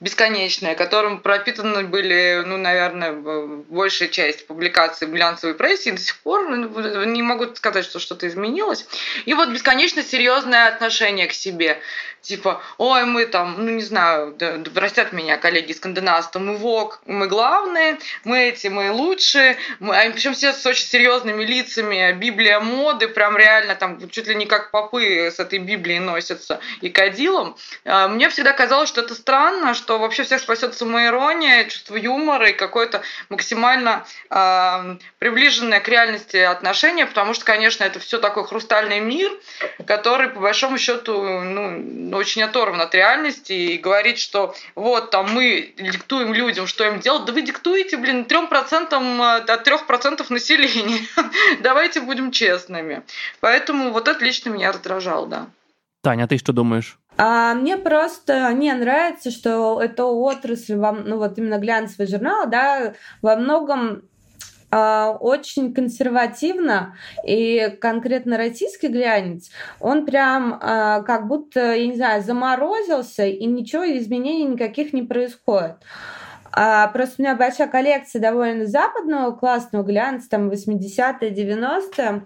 бесконечное, 0.00 0.74
которым 0.74 1.20
пропитаны 1.20 1.84
были, 1.84 2.42
ну, 2.44 2.56
наверное, 2.56 3.12
большая 3.12 4.08
часть 4.08 4.46
публикаций 4.46 5.08
глянцевой 5.08 5.54
прессе, 5.54 5.90
и 5.90 5.92
до 5.92 6.00
сих 6.00 6.18
пор 6.18 6.48
ну, 6.48 7.04
не 7.04 7.22
могу 7.22 7.54
сказать, 7.54 7.84
что 7.84 7.98
что-то 7.98 8.26
изменилось. 8.28 8.86
И 9.24 9.34
вот 9.34 9.48
бесконечно 9.48 10.02
серьезное 10.02 10.68
отношение 10.68 11.26
к 11.26 11.32
себе. 11.32 11.80
Типа, 12.24 12.62
ой, 12.78 13.04
мы 13.04 13.26
там, 13.26 13.56
ну, 13.58 13.70
не 13.70 13.82
знаю, 13.82 14.34
да, 14.38 14.56
да 14.56 14.70
простят 14.70 15.12
меня 15.12 15.36
коллеги 15.36 15.72
из 15.72 15.76
Скандинавства, 15.76 16.38
мы 16.38 16.56
ВОК, 16.56 17.00
мы 17.04 17.26
главные, 17.26 17.98
мы 18.24 18.48
эти, 18.48 18.68
мы 18.68 18.90
лучшие, 18.90 19.58
мы, 19.78 19.94
а 19.94 20.10
причем 20.10 20.32
все 20.32 20.54
с 20.54 20.64
очень 20.64 20.86
серьезными 20.86 21.44
лицами, 21.44 22.12
Библия 22.12 22.60
моды, 22.60 23.08
прям 23.08 23.36
реально 23.36 23.74
там 23.74 24.08
чуть 24.08 24.26
ли 24.26 24.34
не 24.34 24.46
как 24.46 24.70
попы 24.70 25.30
с 25.30 25.38
этой 25.38 25.58
Библией 25.58 25.98
носятся 25.98 26.60
и 26.80 26.88
кадилом. 26.88 27.58
А, 27.84 28.08
мне 28.08 28.30
всегда 28.30 28.54
казалось, 28.54 28.88
что 28.88 29.02
это 29.02 29.14
странно, 29.14 29.74
что 29.74 29.93
вообще 29.98 30.24
всех 30.24 30.40
спасет 30.40 30.74
самоирония, 30.74 31.64
чувство 31.64 31.96
юмора 31.96 32.50
и 32.50 32.52
какое-то 32.52 33.02
максимально 33.28 34.06
э, 34.30 34.96
приближенное 35.18 35.80
к 35.80 35.88
реальности 35.88 36.36
отношение, 36.36 37.06
потому 37.06 37.34
что, 37.34 37.44
конечно, 37.44 37.84
это 37.84 37.98
все 37.98 38.18
такой 38.18 38.46
хрустальный 38.46 39.00
мир, 39.00 39.32
который, 39.86 40.28
по 40.28 40.40
большому 40.40 40.78
счету, 40.78 41.22
ну, 41.22 42.16
очень 42.16 42.42
оторван 42.42 42.80
от 42.80 42.94
реальности 42.94 43.52
и 43.52 43.78
говорит, 43.78 44.18
что 44.18 44.54
вот 44.74 45.10
там 45.10 45.32
мы 45.32 45.74
диктуем 45.76 46.34
людям, 46.34 46.66
что 46.66 46.84
им 46.84 47.00
делать. 47.00 47.24
Да 47.24 47.32
вы 47.32 47.42
диктуете, 47.42 47.96
блин, 47.96 48.24
трем 48.24 48.48
процентам 48.48 49.20
э, 49.22 49.36
от 49.38 49.64
трех 49.64 49.86
процентов 49.86 50.30
населения. 50.30 51.00
Давайте 51.60 52.00
будем 52.00 52.30
честными. 52.30 53.02
Поэтому 53.40 53.92
вот 53.92 54.08
это 54.08 54.24
лично 54.24 54.50
меня 54.50 54.72
раздражало, 54.72 55.26
да. 55.26 55.46
Таня, 56.02 56.24
а 56.24 56.26
ты 56.26 56.36
что 56.36 56.52
думаешь? 56.52 56.98
А 57.16 57.54
мне 57.54 57.76
просто 57.76 58.52
не 58.52 58.72
нравится, 58.72 59.30
что 59.30 59.80
эта 59.80 60.04
отрасль, 60.04 60.74
ну 60.74 61.18
вот 61.18 61.38
именно 61.38 61.58
глянцевый 61.58 62.08
журнал, 62.08 62.48
да, 62.48 62.94
во 63.22 63.36
многом 63.36 64.02
а, 64.76 65.16
очень 65.20 65.72
консервативно, 65.72 66.96
и 67.24 67.76
конкретно 67.80 68.36
российский 68.36 68.88
глянец, 68.88 69.50
он 69.78 70.04
прям 70.04 70.58
а, 70.60 71.02
как 71.02 71.28
будто, 71.28 71.74
я 71.74 71.86
не 71.86 71.94
знаю, 71.94 72.24
заморозился, 72.24 73.24
и 73.24 73.46
ничего, 73.46 73.84
изменений 73.84 74.46
никаких 74.46 74.92
не 74.92 75.02
происходит. 75.02 75.76
А, 76.50 76.88
просто 76.88 77.16
у 77.18 77.22
меня 77.22 77.36
большая 77.36 77.68
коллекция 77.68 78.20
довольно 78.20 78.66
западного 78.66 79.30
классного 79.30 79.84
глянца, 79.84 80.28
там 80.28 80.50
80-е, 80.50 81.30
90-е. 81.30 82.24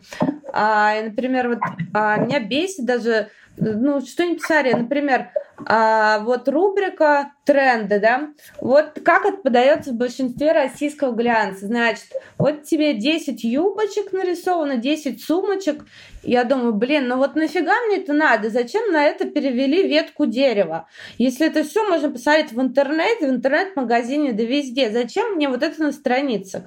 А, 0.51 0.97
и, 0.97 1.03
например, 1.03 1.49
вот 1.51 1.59
меня 1.93 2.41
бесит 2.41 2.87
даже 2.87 3.29
ну, 3.61 4.01
что-нибудь 4.01 4.43
писали, 4.43 4.73
например, 4.73 5.31
а, 5.67 6.21
вот 6.21 6.49
рубрика 6.49 7.33
тренды, 7.45 7.99
да, 7.99 8.29
вот 8.61 9.01
как 9.05 9.25
это 9.25 9.39
подается 9.39 9.91
в 9.91 9.97
большинстве 9.97 10.53
российского 10.53 11.13
глянца, 11.13 11.67
значит, 11.67 12.07
вот 12.39 12.63
тебе 12.63 12.95
10 12.95 13.43
юбочек 13.43 14.13
нарисовано, 14.13 14.77
10 14.77 15.23
сумочек, 15.23 15.85
я 16.23 16.45
думаю, 16.45 16.75
блин, 16.75 17.09
ну 17.09 17.17
вот 17.17 17.35
нафига 17.35 17.75
мне 17.87 17.99
это 17.99 18.13
надо, 18.13 18.51
зачем 18.51 18.93
на 18.93 19.05
это 19.05 19.25
перевели 19.29 19.89
ветку 19.89 20.27
дерева, 20.27 20.89
если 21.19 21.47
это 21.47 21.65
все 21.65 21.89
можно 21.89 22.11
посмотреть 22.11 22.53
в 22.53 22.61
интернете, 22.61 23.27
в 23.27 23.31
интернет-магазине, 23.31 24.33
да 24.33 24.45
везде, 24.45 24.91
зачем 24.91 25.35
мне 25.35 25.49
вот 25.49 25.63
это 25.63 25.83
на 25.83 25.93
страницах? 25.93 26.63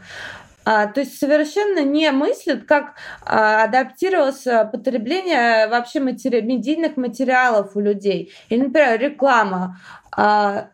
А, 0.63 0.87
то 0.87 0.99
есть 1.01 1.17
совершенно 1.17 1.83
не 1.83 2.11
мыслят, 2.11 2.65
как 2.65 2.95
а, 3.25 3.63
адаптировалось 3.63 4.43
потребление 4.71 5.67
вообще 5.67 5.99
матери... 5.99 6.41
медийных 6.41 6.97
материалов 6.97 7.75
у 7.75 7.79
людей. 7.79 8.31
Или, 8.49 8.63
например, 8.63 8.99
реклама. 8.99 9.79
А, 10.15 10.69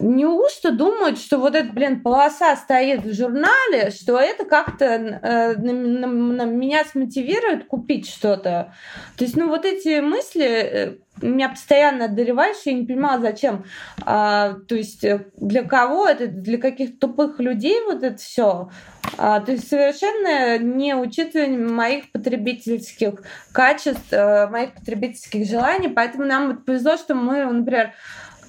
неужто 0.00 0.72
думают, 0.72 1.18
что 1.18 1.38
вот 1.38 1.54
эта, 1.54 1.72
блин, 1.72 2.02
полоса 2.02 2.56
стоит 2.56 3.04
в 3.04 3.14
журнале, 3.14 3.90
что 3.90 4.18
это 4.18 4.44
как-то 4.44 4.84
э, 4.84 5.54
на, 5.56 5.72
на, 5.72 6.06
на 6.06 6.44
меня 6.44 6.84
смотивирует 6.84 7.66
купить 7.66 8.08
что-то? 8.08 8.74
То 9.16 9.24
есть, 9.24 9.36
ну, 9.36 9.48
вот 9.48 9.64
эти 9.64 10.00
мысли 10.00 10.44
э, 10.44 10.94
меня 11.22 11.50
постоянно 11.50 12.06
одолеваешь, 12.06 12.56
я 12.64 12.72
не 12.72 12.86
понимала, 12.86 13.20
зачем. 13.20 13.64
А, 14.04 14.54
то 14.68 14.74
есть, 14.74 15.04
э, 15.04 15.26
для 15.36 15.64
кого 15.64 16.06
это, 16.06 16.26
для 16.26 16.58
каких 16.58 16.98
тупых 16.98 17.38
людей 17.40 17.80
вот 17.84 18.02
это 18.02 18.16
все. 18.16 18.70
А, 19.18 19.40
то 19.40 19.52
есть, 19.52 19.68
совершенно 19.68 20.58
не 20.58 20.94
учитывая 20.94 21.48
моих 21.48 22.10
потребительских 22.12 23.22
качеств, 23.52 24.12
э, 24.12 24.46
моих 24.48 24.74
потребительских 24.74 25.46
желаний. 25.46 25.88
Поэтому 25.88 26.24
нам 26.24 26.48
вот 26.48 26.64
повезло, 26.64 26.96
что 26.96 27.14
мы, 27.14 27.44
например, 27.44 27.92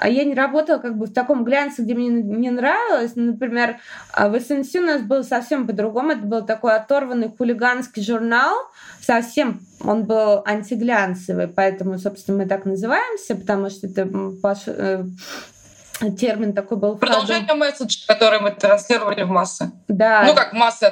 а 0.02 0.10
я 0.10 0.24
не 0.24 0.34
работала 0.34 0.80
как 0.80 0.98
бы 0.98 1.06
в 1.06 1.14
таком 1.14 1.44
глянце, 1.44 1.84
где 1.84 1.94
мне 1.94 2.08
не 2.10 2.50
нравилось. 2.50 3.12
Например, 3.16 3.78
а 4.12 4.30
в 4.30 4.40
СНС 4.40 4.74
у 4.74 4.82
нас 4.82 5.02
было 5.04 5.22
совсем 5.22 5.68
по-другому. 5.68 6.14
Это 6.14 6.26
был 6.26 6.44
такой 6.44 6.76
оторванный 6.76 7.30
хулиганский 7.30 8.04
журнал. 8.04 8.56
Совсем 9.00 9.62
он 9.80 10.06
был 10.06 10.42
антиглянцевый, 10.44 11.48
поэтому, 11.48 12.00
собственно, 12.00 12.40
мы 12.40 12.46
так 12.48 12.66
называемся, 12.66 13.36
потому 13.36 13.70
что 13.70 13.86
это 13.86 14.10
э, 14.66 15.04
термин 16.18 16.54
такой 16.54 16.78
был. 16.78 16.98
Продолжение 16.98 17.54
месседжа, 17.54 18.08
который 18.08 18.40
мы 18.40 18.52
транслировали 18.52 19.22
в 19.22 19.30
массы. 19.30 19.72
Да. 19.88 20.24
Ну, 20.26 20.34
как 20.34 20.54
массы 20.54 20.92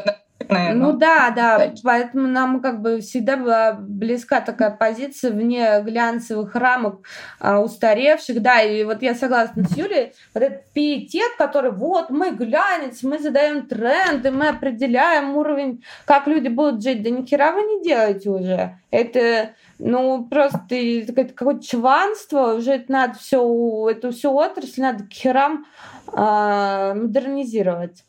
наверное. 0.53 0.87
Ну 0.87 0.97
да, 0.97 1.29
да, 1.29 1.57
да, 1.57 1.73
поэтому 1.83 2.27
нам 2.27 2.61
как 2.61 2.81
бы 2.81 3.01
всегда 3.01 3.37
была 3.37 3.73
близка 3.73 4.41
такая 4.41 4.71
позиция 4.71 5.31
вне 5.31 5.81
глянцевых 5.81 6.55
рамок 6.55 7.05
а, 7.39 7.59
устаревших, 7.59 8.41
да, 8.41 8.61
и 8.61 8.83
вот 8.83 9.01
я 9.01 9.15
согласна 9.15 9.63
с 9.63 9.77
Юлей, 9.77 10.13
вот 10.33 10.43
этот 10.43 10.71
пиетет, 10.73 11.35
который 11.37 11.71
вот 11.71 12.09
мы 12.09 12.31
глянец, 12.31 13.03
мы 13.03 13.19
задаем 13.19 13.67
тренды, 13.67 14.31
мы 14.31 14.49
определяем 14.49 15.35
уровень, 15.35 15.83
как 16.05 16.27
люди 16.27 16.47
будут 16.47 16.83
жить, 16.83 17.03
да 17.03 17.09
ни 17.09 17.25
хера 17.25 17.51
вы 17.51 17.61
не 17.61 17.83
делаете 17.83 18.29
уже, 18.29 18.77
это 18.91 19.51
ну, 19.79 20.25
просто 20.25 20.59
какое-то 20.67 21.63
чванство, 21.65 22.53
уже 22.55 22.73
это 22.73 22.91
надо 22.91 23.17
все, 23.17 23.87
эту 23.89 24.11
всю 24.11 24.31
отрасль 24.33 24.81
надо 24.81 25.05
к 25.05 25.13
херам 25.13 25.65
э, 26.11 26.93
модернизировать. 26.95 28.03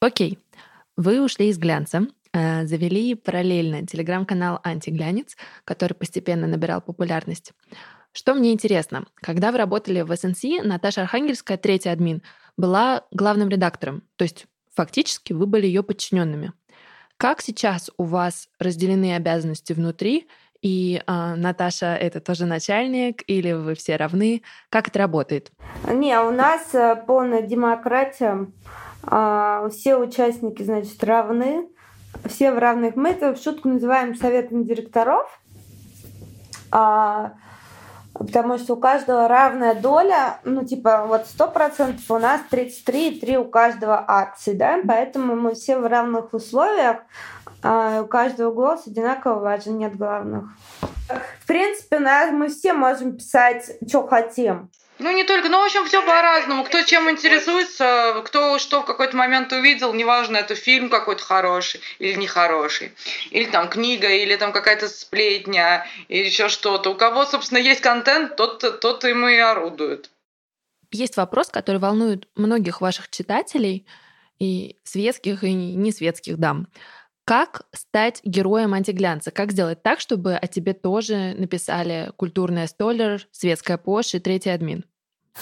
Окей. 0.00 0.38
Вы 0.96 1.22
ушли 1.22 1.48
из 1.48 1.58
глянца, 1.58 2.06
э, 2.32 2.66
завели 2.66 3.14
параллельно 3.14 3.86
телеграм-канал 3.86 4.60
«Антиглянец», 4.64 5.36
который 5.64 5.92
постепенно 5.92 6.46
набирал 6.46 6.80
популярность. 6.80 7.52
Что 8.12 8.32
мне 8.32 8.54
интересно, 8.54 9.04
когда 9.16 9.52
вы 9.52 9.58
работали 9.58 10.00
в 10.00 10.16
СНС, 10.16 10.42
Наташа 10.64 11.02
Архангельская, 11.02 11.58
третий 11.58 11.90
админ, 11.90 12.22
была 12.56 13.02
главным 13.10 13.50
редактором, 13.50 14.04
то 14.16 14.22
есть 14.22 14.46
фактически 14.74 15.34
вы 15.34 15.46
были 15.46 15.66
ее 15.66 15.82
подчиненными. 15.82 16.54
Как 17.18 17.42
сейчас 17.42 17.90
у 17.98 18.04
вас 18.04 18.48
разделены 18.58 19.16
обязанности 19.16 19.74
внутри, 19.74 20.28
и 20.62 21.02
э, 21.06 21.34
Наташа 21.36 21.94
это 21.94 22.20
тоже 22.20 22.46
начальник, 22.46 23.22
или 23.26 23.52
вы 23.52 23.74
все 23.74 23.96
равны? 23.96 24.42
Как 24.70 24.88
это 24.88 24.98
работает? 24.98 25.52
Не, 25.86 26.18
у 26.20 26.30
нас 26.30 26.74
э, 26.74 26.96
полная 27.06 27.42
демократия. 27.42 28.46
А, 29.06 29.68
все 29.70 29.96
участники, 29.96 30.62
значит, 30.62 31.02
равны, 31.04 31.68
все 32.24 32.52
в 32.52 32.58
равных. 32.58 32.96
Мы 32.96 33.10
это 33.10 33.34
в 33.34 33.38
шутку 33.38 33.68
называем 33.68 34.16
советом 34.16 34.64
директоров, 34.64 35.40
а, 36.72 37.34
потому 38.14 38.58
что 38.58 38.74
у 38.74 38.76
каждого 38.76 39.28
равная 39.28 39.74
доля, 39.74 40.40
ну, 40.44 40.64
типа, 40.64 41.06
вот 41.06 41.26
100% 41.26 42.00
у 42.08 42.18
нас 42.18 42.40
33, 42.50 43.20
3 43.20 43.38
у 43.38 43.44
каждого 43.44 44.04
акций, 44.06 44.54
да, 44.54 44.78
поэтому 44.86 45.36
мы 45.36 45.54
все 45.54 45.78
в 45.78 45.86
равных 45.86 46.34
условиях, 46.34 46.98
а 47.62 48.02
у 48.02 48.06
каждого 48.06 48.52
голос 48.52 48.86
одинаково 48.86 49.38
важен, 49.38 49.78
нет 49.78 49.96
главных. 49.96 50.50
В 51.42 51.46
принципе, 51.46 52.00
мы 52.32 52.48
все 52.48 52.72
можем 52.72 53.16
писать, 53.16 53.70
что 53.86 54.06
хотим. 54.06 54.70
Ну, 54.98 55.12
не 55.12 55.24
только, 55.24 55.48
ну, 55.48 55.60
в 55.60 55.66
общем, 55.66 55.84
все 55.86 56.02
по-разному. 56.02 56.64
Кто 56.64 56.82
чем 56.82 57.10
интересуется, 57.10 58.22
кто 58.24 58.58
что 58.58 58.80
в 58.80 58.86
какой-то 58.86 59.16
момент 59.16 59.52
увидел, 59.52 59.92
неважно, 59.92 60.38
это 60.38 60.54
фильм 60.54 60.88
какой-то 60.88 61.22
хороший 61.22 61.80
или 61.98 62.14
нехороший, 62.14 62.92
или 63.30 63.44
там 63.44 63.68
книга, 63.68 64.08
или 64.08 64.36
там 64.36 64.52
какая-то 64.52 64.88
сплетня, 64.88 65.86
или 66.08 66.26
еще 66.26 66.48
что-то. 66.48 66.90
У 66.90 66.94
кого, 66.94 67.26
собственно, 67.26 67.58
есть 67.58 67.82
контент, 67.82 68.36
тот, 68.36 68.80
тот 68.80 69.04
им 69.04 69.28
и 69.28 69.36
орудует. 69.36 70.10
Есть 70.92 71.16
вопрос, 71.16 71.48
который 71.48 71.80
волнует 71.80 72.26
многих 72.34 72.80
ваших 72.80 73.10
читателей, 73.10 73.86
и 74.38 74.76
светских, 74.84 75.44
и 75.44 75.52
не 75.52 75.92
светских 75.92 76.38
дам. 76.38 76.68
Как 77.26 77.62
стать 77.72 78.20
героем 78.22 78.72
антиглянца? 78.72 79.32
Как 79.32 79.50
сделать 79.50 79.82
так, 79.82 79.98
чтобы 79.98 80.36
о 80.36 80.46
тебе 80.46 80.74
тоже 80.74 81.34
написали 81.36 82.12
культурная 82.16 82.68
столер, 82.68 83.26
светская 83.32 83.78
пош 83.78 84.14
и 84.14 84.20
третий 84.20 84.50
админ? 84.50 84.84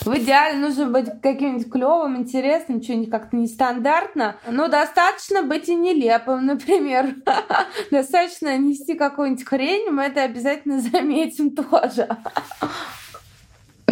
В 0.01 0.09
идеале 0.17 0.57
нужно 0.57 0.87
быть 0.87 1.07
каким-нибудь 1.23 1.71
клевым, 1.71 2.17
интересным, 2.17 2.83
что-нибудь 2.83 3.11
как-то 3.11 3.37
нестандартно. 3.37 4.37
Но 4.49 4.69
достаточно 4.69 5.43
быть 5.43 5.69
и 5.69 5.75
нелепым, 5.75 6.47
например. 6.47 7.17
Достаточно 7.91 8.57
нести 8.57 8.95
какую-нибудь 8.95 9.47
хрень, 9.47 9.91
мы 9.91 10.05
это 10.05 10.23
обязательно 10.23 10.81
заметим 10.93 11.55
тоже. 11.55 12.09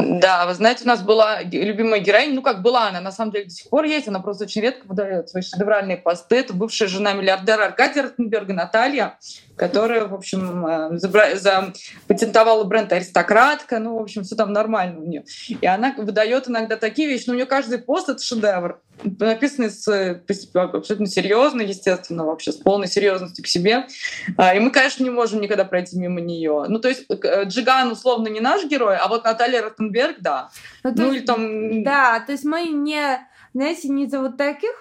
Да, 0.02 0.46
вы 0.46 0.54
знаете, 0.54 0.84
у 0.84 0.88
нас 0.88 1.02
была 1.02 1.42
любимая 1.42 2.00
героиня, 2.00 2.34
ну 2.34 2.42
как 2.42 2.62
была 2.62 2.88
она, 2.88 3.00
на 3.00 3.12
самом 3.12 3.32
деле 3.32 3.44
до 3.46 3.50
сих 3.50 3.68
пор 3.68 3.84
есть, 3.84 4.08
она 4.08 4.20
просто 4.20 4.44
очень 4.44 4.62
редко 4.62 4.86
выдает 4.86 5.28
свои 5.28 5.42
шедевральные 5.42 5.96
посты. 5.96 6.36
Это 6.36 6.54
бывшая 6.54 6.88
жена 6.88 7.12
миллиардера 7.12 7.66
Аркадия 7.66 8.04
Ротенберга 8.04 8.52
Наталья, 8.52 9.18
которая, 9.56 10.06
в 10.06 10.14
общем, 10.14 10.66
э, 10.66 10.98
запатентовала 10.98 12.64
бренд 12.64 12.92
«Аристократка», 12.92 13.78
ну, 13.78 13.98
в 13.98 14.02
общем, 14.02 14.24
все 14.24 14.34
там 14.34 14.52
нормально 14.52 15.00
у 15.00 15.04
нее. 15.04 15.24
И 15.48 15.66
она 15.66 15.94
выдает 15.96 16.48
иногда 16.48 16.76
такие 16.76 17.08
вещи, 17.08 17.24
но 17.26 17.34
у 17.34 17.36
нее 17.36 17.46
каждый 17.46 17.78
пост— 17.78 18.08
это 18.10 18.22
шедевр 18.22 18.80
написанный 19.04 19.70
с, 19.70 20.22
абсолютно 20.54 21.06
серьезно, 21.06 21.62
естественно, 21.62 22.24
вообще 22.24 22.52
с 22.52 22.56
полной 22.56 22.88
серьезностью 22.88 23.44
к 23.44 23.48
себе. 23.48 23.86
А, 24.36 24.54
и 24.54 24.60
мы, 24.60 24.70
конечно, 24.70 25.02
не 25.02 25.10
можем 25.10 25.40
никогда 25.40 25.64
пройти 25.64 25.98
мимо 25.98 26.20
нее. 26.20 26.64
Ну, 26.68 26.78
то 26.78 26.88
есть 26.88 27.06
э, 27.08 27.44
Джиган 27.44 27.90
условно 27.90 28.28
не 28.28 28.40
наш 28.40 28.64
герой, 28.64 28.96
а 28.96 29.08
вот 29.08 29.24
Наталья 29.24 29.62
Ротенберг, 29.62 30.16
да. 30.20 30.50
Ну, 30.84 30.92
ну 30.94 31.04
есть, 31.04 31.16
или 31.16 31.24
там... 31.24 31.84
Да, 31.84 32.20
то 32.20 32.32
есть 32.32 32.44
мы 32.44 32.64
не, 32.64 33.26
знаете, 33.54 33.88
не 33.88 34.06
за 34.06 34.20
вот 34.20 34.36
таких, 34.36 34.72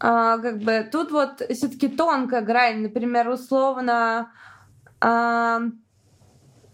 а, 0.00 0.38
как 0.38 0.58
бы 0.58 0.88
тут 0.90 1.10
вот 1.10 1.42
все-таки 1.50 1.88
тонкая 1.88 2.40
грань, 2.40 2.82
например, 2.82 3.28
условно, 3.28 4.30
а, 5.00 5.60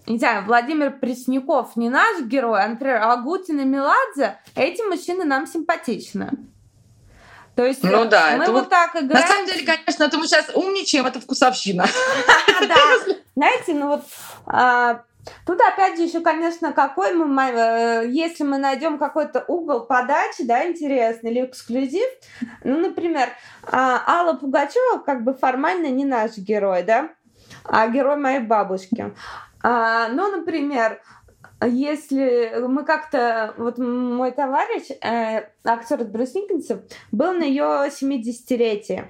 не 0.07 0.19
знаю, 0.19 0.45
Владимир 0.45 0.99
Пресняков 0.99 1.77
не 1.77 1.89
наш 1.89 2.23
герой, 2.23 2.63
а, 2.63 2.69
например, 2.69 3.03
Агутин 3.03 3.61
и 3.61 3.65
Меладзе, 3.65 4.39
эти 4.55 4.83
мужчины 4.83 5.25
нам 5.25 5.47
симпатичны. 5.47 6.31
То 7.57 7.65
есть 7.65 7.83
ну, 7.83 8.05
да, 8.05 8.37
мы 8.37 8.47
вот, 8.47 8.53
вот 8.53 8.69
так 8.69 8.91
играем. 8.97 9.09
На 9.09 9.27
самом 9.27 9.47
деле, 9.47 9.65
конечно, 9.65 10.05
это 10.05 10.19
мы 10.19 10.27
сейчас 10.27 10.51
умничаем, 10.55 11.07
это 11.07 11.21
вкусовщина. 11.21 11.87
Да, 12.67 12.77
знаете, 13.35 13.75
ну 13.75 13.89
вот 13.89 14.05
а, 14.47 15.03
Тут 15.47 15.61
опять 15.61 15.97
же 15.97 16.05
еще, 16.05 16.21
конечно, 16.21 16.73
какой 16.73 17.15
мы, 17.15 17.43
э, 17.43 18.09
если 18.09 18.45
мы 18.45 18.59
найдем 18.59 18.99
какой-то 18.99 19.45
угол 19.49 19.87
подачи, 19.87 20.45
да, 20.45 20.67
интересный 20.67 21.31
или 21.31 21.45
эксклюзив, 21.45 22.07
ну, 22.63 22.79
например, 22.79 23.29
а, 23.71 24.03
Алла 24.07 24.35
Пугачева 24.35 24.99
как 24.99 25.25
бы 25.25 25.35
формально 25.35 25.87
не 25.87 26.05
наш 26.05 26.37
герой, 26.37 26.83
да, 26.83 27.11
а 27.65 27.89
герой 27.89 28.17
моей 28.17 28.41
бабушки. 28.41 29.15
А, 29.63 30.09
ну, 30.09 30.31
например, 30.37 31.01
если 31.67 32.67
мы 32.67 32.85
как-то, 32.85 33.55
вот 33.59 33.79
мой 33.79 34.33
товарищ, 34.33 34.91
э, 34.91 35.49
актер 35.65 36.05
Брюс 36.05 36.35
Никонсов, 36.35 36.81
был 37.13 37.33
на 37.33 37.45
ее 37.45 37.89
70-летие. 37.89 39.09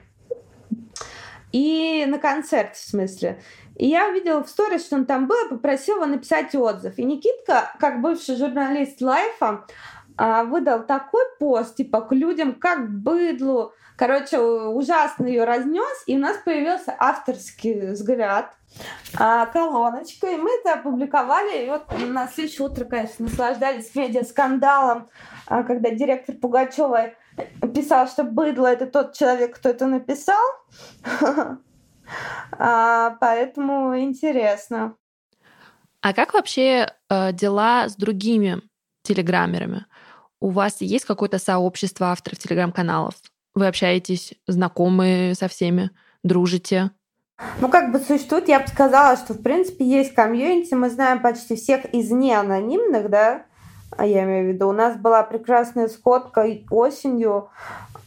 И 1.52 2.04
на 2.08 2.18
концерте, 2.18 2.74
в 2.74 2.88
смысле. 2.88 3.40
И 3.76 3.86
я 3.86 4.08
увидела 4.08 4.42
в 4.42 4.48
сторис, 4.48 4.86
что 4.86 4.96
он 4.96 5.06
там 5.06 5.26
был, 5.26 5.46
и 5.46 5.50
попросила 5.50 5.96
его 5.96 6.06
написать 6.06 6.54
отзыв. 6.54 6.98
И 6.98 7.04
Никитка, 7.04 7.74
как 7.78 8.00
бывший 8.00 8.36
журналист 8.36 9.00
Лайфа, 9.00 9.46
а, 9.46 9.66
выдал 10.16 10.84
такой 10.84 11.22
пост, 11.38 11.76
типа, 11.76 12.02
к 12.02 12.12
людям, 12.12 12.54
как 12.54 12.88
быдлу. 12.90 13.72
Короче, 13.96 14.38
ужасно 14.38 15.26
ее 15.26 15.44
разнес, 15.44 16.02
и 16.06 16.16
у 16.16 16.20
нас 16.20 16.36
появился 16.44 16.94
авторский 16.98 17.92
взгляд, 17.92 18.54
а, 19.16 19.46
колоночка, 19.46 20.26
и 20.26 20.36
мы 20.36 20.50
это 20.50 20.74
опубликовали, 20.74 21.64
и 21.64 21.68
вот 21.68 21.86
на 22.08 22.26
следующее 22.26 22.66
утро, 22.66 22.84
конечно, 22.84 23.26
наслаждались 23.26 23.94
медиа-скандалом, 23.94 25.08
а, 25.46 25.62
когда 25.62 25.90
директор 25.90 26.34
Пугачева 26.34 27.12
писал, 27.74 28.08
что 28.08 28.24
быдло 28.24 28.66
это 28.66 28.86
тот 28.86 29.12
человек, 29.14 29.56
кто 29.56 29.68
это 29.68 29.86
написал. 29.86 30.42
А, 32.58 33.16
поэтому 33.18 33.98
интересно. 33.98 34.94
А 36.02 36.12
как 36.12 36.34
вообще 36.34 36.92
э, 37.08 37.32
дела 37.32 37.88
с 37.88 37.96
другими 37.96 38.60
телеграммерами? 39.04 39.86
У 40.44 40.50
вас 40.50 40.82
есть 40.82 41.06
какое-то 41.06 41.38
сообщество 41.38 42.08
авторов 42.08 42.38
телеграм-каналов? 42.38 43.14
Вы 43.54 43.66
общаетесь, 43.66 44.34
знакомы 44.46 45.32
со 45.34 45.48
всеми, 45.48 45.90
дружите? 46.22 46.90
Ну, 47.62 47.70
как 47.70 47.90
бы 47.90 47.98
существует, 47.98 48.46
я 48.48 48.60
бы 48.60 48.68
сказала, 48.68 49.16
что, 49.16 49.32
в 49.32 49.42
принципе, 49.42 49.86
есть 49.86 50.14
комьюнити, 50.14 50.74
мы 50.74 50.90
знаем 50.90 51.22
почти 51.22 51.56
всех 51.56 51.86
из 51.94 52.10
неанонимных, 52.10 53.08
да, 53.08 53.46
а 53.96 54.04
я 54.04 54.24
имею 54.24 54.44
в 54.44 54.52
виду. 54.52 54.68
У 54.68 54.72
нас 54.72 54.98
была 54.98 55.22
прекрасная 55.22 55.88
сходка 55.88 56.46
осенью, 56.68 57.48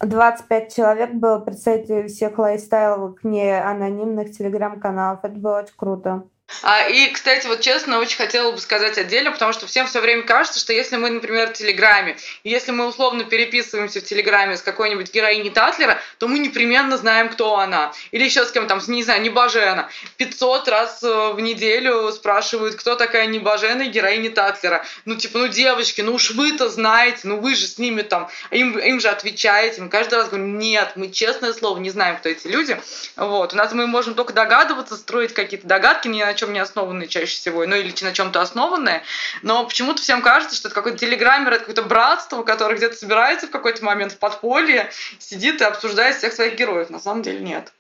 25 0.02 0.76
человек 0.76 1.14
было 1.16 1.40
представителей 1.40 2.08
всех 2.08 2.38
лайфстайловых 2.38 3.24
неанонимных 3.24 4.38
телеграм-каналов. 4.38 5.22
Это 5.24 5.34
было 5.34 5.62
очень 5.62 5.74
круто. 5.76 6.26
А, 6.64 6.88
и, 6.88 7.10
кстати, 7.12 7.46
вот 7.46 7.60
честно, 7.60 8.00
очень 8.00 8.18
хотела 8.18 8.52
бы 8.52 8.58
сказать 8.60 8.98
отдельно, 8.98 9.32
потому 9.32 9.52
что 9.52 9.68
всем 9.68 9.86
все 9.86 10.00
время 10.00 10.24
кажется, 10.24 10.60
что 10.60 10.72
если 10.72 10.96
мы, 10.96 11.10
например, 11.10 11.50
в 11.50 11.54
Телеграме, 11.54 12.18
если 12.44 12.72
мы 12.72 12.88
условно 12.88 13.26
переписываемся 13.26 14.00
в 14.00 14.06
Телеграме 14.06 14.56
с 14.56 14.62
какой-нибудь 14.62 15.14
героиней 15.14 15.50
Татлера, 15.50 16.00
то 16.20 16.28
мы 16.28 16.40
непременно 16.40 16.98
знаем, 16.98 17.30
кто 17.30 17.58
она. 17.58 17.92
Или 18.12 18.24
еще 18.24 18.46
с 18.46 18.52
кем 18.52 18.68
там, 18.68 18.82
не 18.88 19.04
знаю, 19.04 19.22
Небожена. 19.22 19.90
500 20.16 20.68
раз 20.70 21.04
э, 21.04 21.32
в 21.34 21.40
неделю 21.42 22.12
спрашивают, 22.14 22.76
кто 22.76 22.96
такая 22.96 23.28
Небожена 23.28 23.84
и 23.84 23.90
героиня 23.90 24.32
Татлера. 24.32 24.86
Ну, 25.04 25.16
типа, 25.16 25.40
ну, 25.40 25.48
девочки, 25.50 26.00
ну 26.00 26.14
уж 26.14 26.32
вы-то 26.32 26.70
знаете, 26.70 27.22
ну 27.26 27.40
вы 27.40 27.56
же 27.56 27.68
с 27.68 27.78
ними 27.78 28.04
там, 28.04 28.30
им, 28.52 28.78
им 28.80 29.02
же 29.02 29.10
отвечаете. 29.10 29.82
Мы 29.82 29.90
каждый 29.90 30.16
раз 30.16 30.30
говорим, 30.30 30.58
нет, 30.58 30.94
мы, 30.96 31.12
честное 31.12 31.52
слово, 31.52 31.78
не 31.80 31.90
знаем, 31.90 32.18
кто 32.18 32.30
эти 32.30 32.48
люди. 32.48 32.80
Вот. 33.18 33.54
У 33.54 33.58
нас 33.58 33.74
мы 33.74 33.86
можем 33.86 34.16
только 34.16 34.32
догадываться, 34.32 34.96
строить 34.96 35.34
какие-то 35.34 35.68
догадки, 35.68 36.08
не 36.08 36.22
чем 36.38 36.54
не 36.54 36.60
основанные 36.60 37.08
чаще 37.08 37.36
всего, 37.36 37.66
ну 37.66 37.76
или 37.76 37.94
на 38.04 38.14
чем-то 38.14 38.42
основанные, 38.42 39.04
но 39.42 39.66
почему-то 39.66 40.02
всем 40.02 40.22
кажется, 40.22 40.56
что 40.56 40.70
это 40.70 40.76
какой-то 40.76 40.98
телеграммер, 40.98 41.54
это 41.54 41.60
какое-то 41.60 41.84
братство, 41.84 42.44
которое 42.44 42.76
где-то 42.76 42.96
собирается 42.96 43.48
в 43.48 43.52
какой-то 43.52 43.84
момент 43.84 44.14
в 44.14 44.20
подполье, 44.20 44.90
сидит 45.20 45.62
и 45.62 45.66
обсуждает 45.66 46.16
всех 46.16 46.34
своих 46.34 46.56
героев. 46.56 46.90
На 46.90 47.00
самом 47.00 47.22
деле 47.22 47.40
нет. 47.40 47.74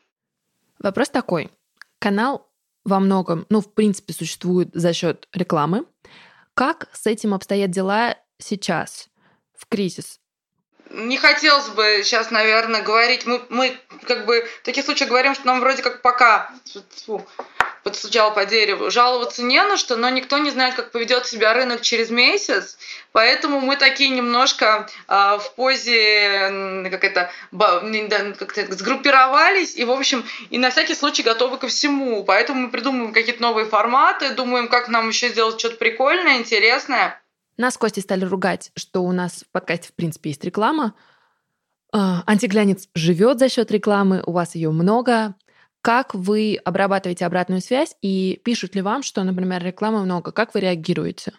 Вопрос 0.80 1.10
такой. 1.10 1.50
Канал 2.00 2.48
во 2.84 3.00
многом, 3.00 3.46
ну, 3.50 3.62
в 3.62 3.74
принципе, 3.74 4.13
существует 4.13 4.70
за 4.74 4.93
счет 4.93 5.28
рекламы. 5.34 5.86
Как 6.54 6.89
с 6.93 7.08
этим 7.08 7.34
обстоят 7.34 7.72
дела 7.72 8.17
сейчас, 8.39 9.08
в 9.58 9.67
кризис? 9.67 10.20
не 10.91 11.17
хотелось 11.17 11.70
бы 11.70 12.02
сейчас, 12.04 12.32
наверное, 12.32 12.82
говорить. 12.82 13.26
Мы, 13.26 13.41
мы 13.50 13.78
как 14.04 14.26
бы 14.26 14.48
в 14.62 14.65
таких 14.65 14.86
случаях 14.86 15.10
говорим, 15.10 15.36
что 15.36 15.46
нам 15.46 15.60
вроде 15.60 15.82
как 15.84 16.02
пока 16.02 16.52
фу, 17.06 17.26
подстучал 17.88 18.34
по 18.34 18.45
дереву. 18.45 18.91
Жаловаться 18.91 19.43
не 19.43 19.63
на 19.63 19.78
что, 19.78 19.95
но 19.95 20.10
никто 20.10 20.38
не 20.39 20.52
знает, 20.52 20.76
как 20.76 20.91
поведет 20.91 21.26
себя 21.26 21.54
рынок 21.54 21.82
через 21.82 22.10
месяц. 22.10 22.78
Поэтому 23.13 23.62
мы 23.62 23.78
такие 23.78 24.10
немножко 24.10 24.89
э, 25.08 25.13
в 25.13 25.54
позе, 25.56 26.84
как 26.91 27.06
это, 27.06 27.32
как 28.38 28.58
это, 28.58 28.73
сгруппировались 28.73 29.78
и, 29.78 29.86
в 29.86 29.91
общем, 29.91 30.26
и 30.50 30.58
на 30.58 30.69
всякий 30.69 30.95
случай 30.95 31.23
готовы 31.23 31.58
ко 31.58 31.69
всему. 31.69 32.26
Поэтому 32.26 32.63
мы 32.63 32.71
придумываем 32.71 33.13
какие-то 33.13 33.41
новые 33.41 33.65
форматы, 33.65 34.32
думаем, 34.32 34.67
как 34.67 34.89
нам 34.89 35.08
еще 35.08 35.30
сделать 35.30 35.58
что-то 35.58 35.78
прикольное, 35.78 36.39
интересное. 36.39 37.21
Нас 37.56 37.76
с 37.76 37.78
Костей 37.78 38.02
стали 38.02 38.26
ругать, 38.26 38.71
что 38.76 39.02
у 39.02 39.13
нас 39.13 39.45
в 39.47 39.52
подкасте, 39.54 39.88
в 39.88 39.93
принципе, 39.93 40.32
есть 40.32 40.43
реклама. 40.43 40.93
А, 41.93 42.23
антиглянец 42.28 42.89
живет 42.95 43.39
за 43.39 43.47
счет 43.47 43.71
рекламы, 43.71 44.21
у 44.26 44.34
вас 44.34 44.56
ее 44.56 44.71
много. 44.71 45.36
Как 45.88 46.13
вы 46.13 46.60
обрабатываете 46.65 47.26
обратную 47.26 47.62
связь 47.62 47.95
и 48.02 48.41
пишут 48.43 48.76
ли 48.76 48.82
вам, 48.82 49.04
что, 49.04 49.23
например, 49.23 49.63
рекламы 49.63 50.04
много? 50.04 50.34
Как 50.34 50.54
вы 50.54 50.60
реагируете? 50.60 51.32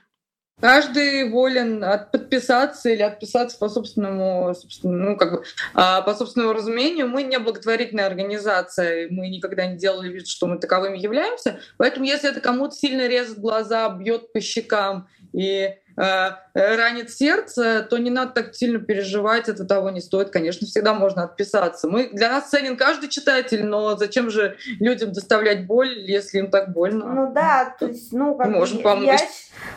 Каждый 0.58 1.28
волен 1.30 1.84
от 1.84 2.11
подписаться 2.12 2.88
или 2.88 3.02
отписаться 3.02 3.58
по 3.58 3.68
собственному, 3.68 4.54
ну, 4.84 5.18
как 5.18 5.32
бы, 5.32 5.44
а, 5.74 6.00
по 6.00 6.14
собственному 6.14 6.54
разумению. 6.54 7.08
Мы 7.08 7.24
не 7.24 7.38
благотворительная 7.38 8.06
организация, 8.06 9.08
мы 9.11 9.28
никогда 9.28 9.66
не 9.66 9.76
делали 9.76 10.08
вид, 10.08 10.26
что 10.26 10.46
мы 10.46 10.58
таковыми 10.58 10.96
являемся. 10.96 11.61
Поэтому, 11.76 12.06
если 12.06 12.30
это 12.30 12.40
кому-то 12.40 12.74
сильно 12.74 13.06
резает 13.06 13.38
глаза, 13.40 13.90
бьет 13.90 14.32
по 14.32 14.40
щекам 14.40 15.08
и 15.33 15.75
Э, 16.01 16.37
ранит 16.55 17.11
сердце, 17.11 17.85
то 17.88 17.99
не 17.99 18.11
надо 18.11 18.31
так 18.31 18.55
сильно 18.55 18.79
переживать, 18.79 19.49
это 19.49 19.64
того 19.64 19.91
не 19.91 20.01
стоит. 20.01 20.31
Конечно, 20.31 20.64
всегда 20.64 20.95
можно 20.95 21.25
отписаться. 21.25 21.88
Мы, 21.88 22.11
для 22.11 22.31
нас 22.31 22.51
ценен 22.51 22.77
каждый 22.77 23.09
читатель, 23.09 23.67
но 23.67 23.97
зачем 23.97 24.31
же 24.31 24.57
людям 24.79 25.12
доставлять 25.12 25.67
боль, 25.67 25.99
если 25.99 26.38
им 26.38 26.51
так 26.51 26.73
больно? 26.73 27.05
Ну 27.12 27.33
да, 27.33 27.75
то 27.77 27.87
есть, 27.87 28.12
ну, 28.12 28.37
как 28.37 28.49
можем 28.49 28.81
помочь. 28.83 29.21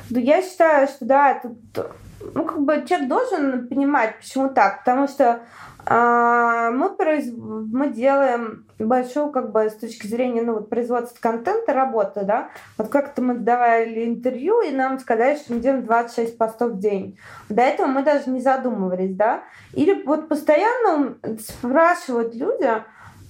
Я, 0.10 0.20
я 0.20 0.42
считаю, 0.44 0.88
что 0.88 1.06
да, 1.06 1.40
тут 1.42 1.88
ну, 2.36 2.46
как 2.46 2.60
бы 2.60 2.86
человек 2.88 3.10
должен 3.10 3.68
понимать, 3.68 4.20
почему 4.20 4.50
так. 4.50 4.84
Потому 4.84 5.08
что 5.08 5.40
мы, 5.89 6.89
произ... 6.96 7.32
мы 7.36 7.89
делаем 7.89 8.65
большую, 8.78 9.32
как 9.32 9.52
бы, 9.52 9.70
с 9.70 9.76
точки 9.76 10.08
зрения 10.08 10.41
ну, 10.41 10.54
вот, 10.54 10.70
производства 10.70 11.17
контента 11.20 11.74
работу, 11.74 12.22
да. 12.24 12.50
Вот 12.78 12.89
как-то 12.89 13.22
мы 13.22 13.36
давали 13.36 14.06
интервью, 14.06 14.62
и 14.62 14.72
нам 14.72 15.00
сказали, 15.00 15.38
что 15.38 15.54
мы 15.54 15.60
делаем 15.60 15.86
26 15.86 16.38
постов 16.38 16.74
в 16.74 16.80
день. 16.80 17.17
До 17.50 17.62
этого 17.62 17.88
мы 17.88 18.04
даже 18.04 18.30
не 18.30 18.41
задумывались, 18.41 19.15
да. 19.15 19.44
Или 19.74 20.04
вот 20.04 20.30
постоянно 20.30 21.15
спрашивают 21.39 22.36
люди, 22.36 22.70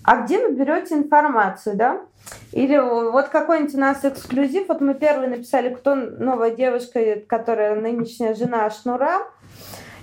а 0.03 0.21
где 0.23 0.45
вы 0.45 0.53
берете 0.53 0.95
информацию, 0.95 1.75
да? 1.75 2.01
Или 2.51 2.77
вот 2.77 3.29
какой-нибудь 3.29 3.75
у 3.75 3.79
нас 3.79 4.03
эксклюзив, 4.03 4.67
вот 4.67 4.81
мы 4.81 4.93
первые 4.93 5.29
написали, 5.29 5.73
кто 5.73 5.95
новая 5.95 6.51
девушка, 6.51 7.21
которая 7.27 7.75
нынешняя 7.75 8.33
жена 8.35 8.69
Шнура, 8.69 9.21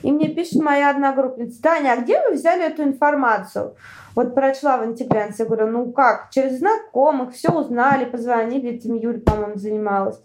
и 0.03 0.13
мне 0.13 0.29
пишет 0.29 0.63
моя 0.63 0.91
одногруппница, 0.91 1.63
Таня, 1.63 1.93
а 1.93 1.97
где 2.03 2.21
вы 2.23 2.35
взяли 2.35 2.65
эту 2.65 2.83
информацию? 2.83 3.75
Вот 4.15 4.35
прочла 4.35 4.79
в 4.79 4.83
антиглянце, 4.83 5.43
я 5.43 5.49
говорю, 5.49 5.69
ну 5.69 5.93
как, 5.93 6.31
через 6.31 6.59
знакомых, 6.59 7.35
все 7.35 7.51
узнали, 7.51 8.05
позвонили, 8.05 8.71
этим 8.71 8.95
Юль, 8.95 9.21
по-моему, 9.21 9.57
занималась. 9.57 10.21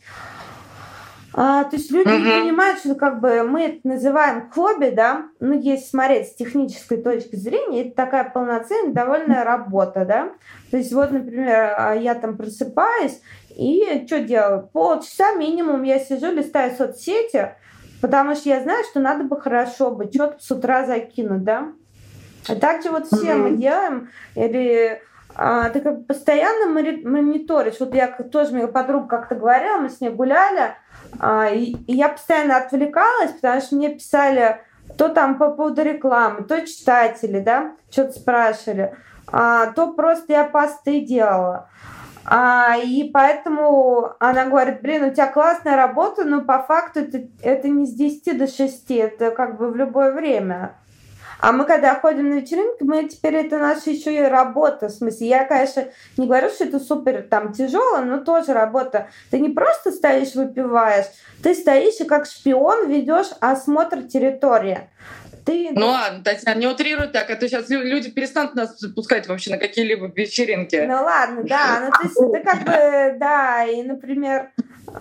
А, 1.35 1.63
то 1.63 1.75
есть 1.75 1.89
люди 1.91 2.09
не 2.09 2.41
понимают, 2.41 2.79
что 2.79 2.93
как 2.93 3.19
бы 3.19 3.41
мы 3.43 3.63
это 3.63 3.87
называем 3.87 4.51
хобби, 4.51 4.91
да, 4.91 5.25
ну, 5.39 5.59
если 5.59 5.85
смотреть 5.85 6.27
с 6.27 6.35
технической 6.35 7.01
точки 7.01 7.35
зрения, 7.35 7.87
это 7.87 7.95
такая 7.95 8.29
полноценная, 8.29 8.93
довольная 8.93 9.43
работа, 9.43 10.05
да. 10.05 10.29
То 10.69 10.77
есть 10.77 10.93
вот, 10.93 11.11
например, 11.11 11.73
а, 11.75 11.93
я 11.95 12.13
там 12.13 12.37
просыпаюсь, 12.37 13.19
и 13.49 14.03
что 14.05 14.19
делаю? 14.19 14.69
Полчаса 14.71 15.33
минимум 15.33 15.81
я 15.83 15.99
сижу, 15.99 16.31
листаю 16.31 16.75
соцсети, 16.75 17.55
потому 18.03 18.35
что 18.35 18.49
я 18.49 18.61
знаю, 18.61 18.83
что 18.83 18.99
надо 18.99 19.23
бы 19.23 19.39
хорошо 19.39 19.91
бы 19.91 20.11
что-то 20.13 20.35
с 20.43 20.51
утра 20.51 20.85
закинуть, 20.85 21.45
да. 21.45 21.71
А 22.49 22.55
также 22.57 22.89
вот 22.89 23.07
все 23.07 23.31
mm-hmm. 23.31 23.37
мы 23.37 23.55
делаем, 23.55 24.09
или 24.35 25.01
а, 25.35 25.69
ты 25.69 25.79
как 25.79 25.99
бы 25.99 26.03
постоянно 26.03 26.67
мониторишь. 26.67 27.79
Вот 27.79 27.95
я 27.95 28.07
тоже, 28.07 28.51
моя 28.51 28.67
подруга 28.67 29.07
как-то 29.07 29.35
говорила, 29.35 29.77
мы 29.77 29.89
с 29.89 30.01
ней 30.01 30.09
гуляли, 30.09 30.75
а, 31.17 31.47
и, 31.47 31.77
и 31.87 31.95
я 31.95 32.09
постоянно 32.09 32.57
отвлекалась, 32.57 33.31
потому 33.31 33.61
что 33.61 33.75
мне 33.77 33.93
писали 33.93 34.59
то 34.97 35.07
там 35.07 35.37
по 35.37 35.51
поводу 35.51 35.81
рекламы, 35.81 36.43
то 36.43 36.59
читатели, 36.67 37.39
да, 37.39 37.71
что-то 37.89 38.19
спрашивали, 38.19 38.97
а, 39.31 39.67
то 39.67 39.93
просто 39.93 40.33
я 40.33 40.43
посты 40.43 40.99
делала. 40.99 41.69
А, 42.25 42.77
и 42.77 43.09
поэтому 43.09 44.13
она 44.19 44.45
говорит, 44.45 44.81
блин, 44.81 45.03
у 45.03 45.11
тебя 45.11 45.27
классная 45.27 45.75
работа, 45.75 46.23
но 46.23 46.41
по 46.41 46.59
факту 46.63 47.01
это, 47.01 47.23
это 47.41 47.67
не 47.67 47.85
с 47.85 47.93
10 47.93 48.37
до 48.37 48.47
6, 48.47 48.91
это 48.91 49.31
как 49.31 49.57
бы 49.57 49.69
в 49.69 49.75
любое 49.75 50.11
время. 50.11 50.75
А 51.43 51.51
мы 51.51 51.65
когда 51.65 51.95
ходим 51.95 52.29
на 52.29 52.35
вечеринки, 52.35 52.83
мы 52.83 53.03
теперь 53.03 53.35
это 53.35 53.59
наша 53.59 53.89
еще 53.89 54.15
и 54.15 54.21
работа. 54.21 54.87
В 54.87 54.91
смысле, 54.91 55.27
я, 55.27 55.43
конечно, 55.43 55.83
не 56.15 56.25
говорю, 56.25 56.47
что 56.47 56.63
это 56.63 56.79
супер 56.79 57.23
там 57.23 57.51
тяжело, 57.51 57.97
но 57.99 58.19
тоже 58.19 58.53
работа. 58.53 59.09
Ты 59.29 59.41
не 59.41 59.49
просто 59.49 59.91
стоишь, 59.91 60.35
выпиваешь, 60.35 61.07
ты 61.43 61.53
стоишь 61.53 61.99
и 61.99 62.05
как 62.05 62.27
шпион 62.27 62.87
ведешь 62.87 63.27
осмотр 63.41 64.03
территории. 64.03 64.89
Ты... 65.45 65.71
Ну 65.73 65.87
ладно, 65.87 66.23
Татьяна, 66.23 66.57
не 66.57 66.67
утрируй 66.67 67.07
так, 67.07 67.29
а 67.29 67.35
то 67.35 67.47
сейчас 67.47 67.69
люди 67.69 68.09
перестанут 68.09 68.55
нас 68.55 68.79
пускать 68.95 69.27
вообще 69.27 69.51
на 69.51 69.57
какие-либо 69.57 70.07
вечеринки. 70.07 70.83
Ну 70.87 70.95
ладно, 70.95 71.43
да, 71.43 71.81
ну 71.85 71.91
то 71.91 72.03
есть 72.03 72.15
ты 72.15 72.39
как 72.43 72.63
бы, 72.63 73.17
да, 73.19 73.65
и, 73.65 73.83
например, 73.83 74.51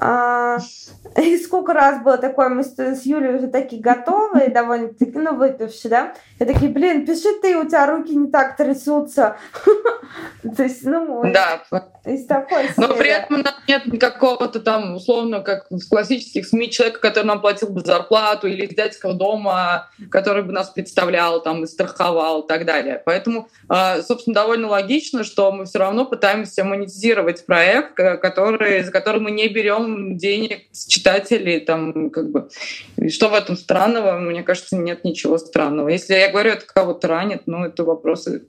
а, 0.01 0.59
и 1.17 1.37
сколько 1.39 1.73
раз 1.73 2.03
было 2.03 2.19
такое, 2.19 2.49
мы 2.49 2.63
с, 2.65 2.79
с 2.79 3.05
Юлей 3.05 3.37
уже 3.37 3.49
такие 3.49 3.83
готовые, 3.83 4.49
довольно-таки, 4.49 5.19
ну, 5.19 5.35
выпившие, 5.37 5.91
да? 5.91 6.15
И 6.39 6.45
такие, 6.45 6.71
блин, 6.71 7.07
пиши 7.07 7.41
ты, 7.41 7.57
у 7.57 7.67
тебя 7.67 7.87
руки 7.87 8.15
не 8.15 8.31
так 8.31 8.57
трясутся. 8.57 9.37
То 10.57 10.63
есть, 10.63 10.85
ну, 10.85 11.23
да. 11.25 11.63
из 12.05 12.27
такой 12.27 12.69
Но 12.77 12.95
при 12.95 13.11
этом 13.11 13.43
нет 13.69 13.85
какого-то 14.01 14.61
там, 14.61 14.95
условно, 14.95 15.41
как 15.41 15.67
в 15.71 15.89
классических 15.89 16.47
СМИ, 16.47 16.71
человека, 16.71 17.01
который 17.01 17.27
нам 17.27 17.41
платил 17.41 17.69
бы 17.69 17.81
зарплату, 17.81 18.47
или 18.47 18.67
из 18.67 18.75
дядьского 18.75 19.15
дома, 19.15 19.91
который 20.11 20.43
бы 20.43 20.53
нас 20.53 20.71
представлял, 20.71 21.43
там, 21.43 21.65
и 21.65 21.67
страховал 21.67 22.43
и 22.43 22.49
так 22.49 22.65
далее. 22.65 23.03
Поэтому, 23.05 23.49
а, 23.69 24.03
собственно, 24.03 24.35
довольно 24.35 24.69
логично, 24.69 25.25
что 25.25 25.53
мы 25.53 25.65
все 25.67 25.79
равно 25.79 26.05
пытаемся 26.05 26.65
монетизировать 26.65 27.47
проект, 27.47 27.95
который, 27.95 28.83
за 28.83 28.91
который 28.91 29.21
мы 29.21 29.31
не 29.31 29.49
берем 29.49 30.17
денег 30.17 30.63
с 30.73 30.87
читателей, 30.87 31.61
там, 31.61 32.11
как 32.11 32.31
бы, 32.31 32.49
и 32.97 33.09
что 33.09 33.29
в 33.29 33.35
этом 33.35 33.57
странного? 33.57 34.19
Мне 34.19 34.43
кажется, 34.43 34.77
нет 34.77 35.05
ничего 35.05 35.39
странного. 35.39 35.89
Если 35.89 36.15
я 36.15 36.31
говорю, 36.31 36.51
это 36.51 36.67
кого-то 36.67 37.09
ранит, 37.09 37.43
ну, 37.47 37.65
это 37.65 37.85
вопросы 37.85 38.45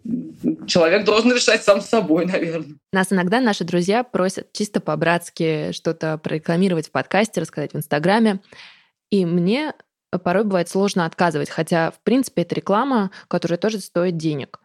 человек 0.68 1.06
должен 1.06 1.32
решать 1.34 1.64
сам 1.64 1.82
собой, 1.82 2.26
наверное. 2.26 2.78
Нас 2.92 3.12
иногда 3.12 3.42
наши 3.42 3.64
друзья 3.64 4.04
просят 4.04 4.54
чисто 4.54 4.80
по-братски 5.04 5.74
что-то 5.74 6.18
прорекламировать 6.18 6.88
в 6.88 6.92
подкасте, 6.92 7.42
рассказать 7.42 7.74
в 7.74 7.76
Инстаграме. 7.76 8.40
И 9.10 9.26
мне 9.26 9.74
порой 10.24 10.46
бывает 10.46 10.70
сложно 10.70 11.06
отказывать, 11.06 11.50
хотя, 11.50 11.92
в 11.92 12.00
принципе, 12.04 12.44
это 12.44 12.56
реклама, 12.56 13.12
которая 13.28 13.58
тоже 13.58 13.80
стоит 13.80 14.16
денег. 14.16 14.62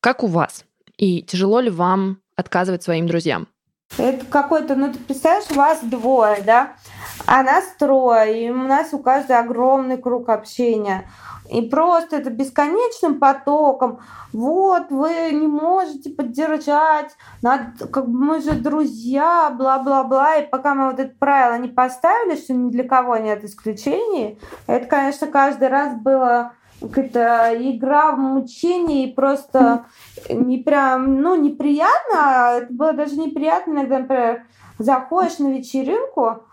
Как 0.00 0.22
у 0.22 0.26
вас? 0.26 0.66
И 0.98 1.22
тяжело 1.22 1.60
ли 1.60 1.70
вам 1.70 2.18
отказывать 2.36 2.82
своим 2.82 3.06
друзьям? 3.06 3.48
Это 3.96 4.26
какой-то, 4.26 4.76
ну 4.76 4.92
ты 4.92 4.98
представляешь, 4.98 5.50
вас 5.50 5.80
двое, 5.82 6.42
да, 6.42 6.76
а 7.24 7.42
нас 7.42 7.64
трое, 7.78 8.46
и 8.46 8.50
у 8.50 8.62
нас 8.62 8.92
у 8.92 8.98
каждого 8.98 9.40
огромный 9.40 9.96
круг 9.96 10.28
общения. 10.28 11.10
И 11.50 11.62
просто 11.62 12.16
это 12.16 12.30
бесконечным 12.30 13.18
потоком. 13.18 13.98
Вот, 14.32 14.90
вы 14.90 15.30
не 15.32 15.48
можете 15.48 16.10
поддержать, 16.10 17.16
надо, 17.42 17.88
как 17.88 18.08
бы 18.08 18.24
мы 18.24 18.40
же 18.40 18.52
друзья, 18.52 19.50
бла-бла-бла. 19.50 20.36
И 20.36 20.48
пока 20.48 20.74
мы 20.74 20.90
вот 20.90 21.00
это 21.00 21.12
правило 21.18 21.60
не 21.60 21.68
поставили, 21.68 22.36
что 22.36 22.52
ни 22.52 22.70
для 22.70 22.84
кого 22.84 23.16
нет 23.16 23.44
исключений, 23.44 24.38
это, 24.68 24.86
конечно, 24.86 25.26
каждый 25.26 25.68
раз 25.68 25.94
было 25.96 26.52
какая-то 26.80 27.56
игра 27.58 28.12
в 28.12 28.18
мучение 28.18 29.08
и 29.08 29.12
просто 29.12 29.86
не 30.28 30.58
прям, 30.58 31.20
ну, 31.20 31.34
неприятно, 31.34 32.14
а 32.14 32.52
это 32.58 32.72
было 32.72 32.92
даже 32.92 33.16
неприятно, 33.16 33.72
иногда, 33.72 33.98
например, 33.98 34.44
заходишь 34.78 35.38
на 35.38 35.48
вечеринку, 35.48 36.44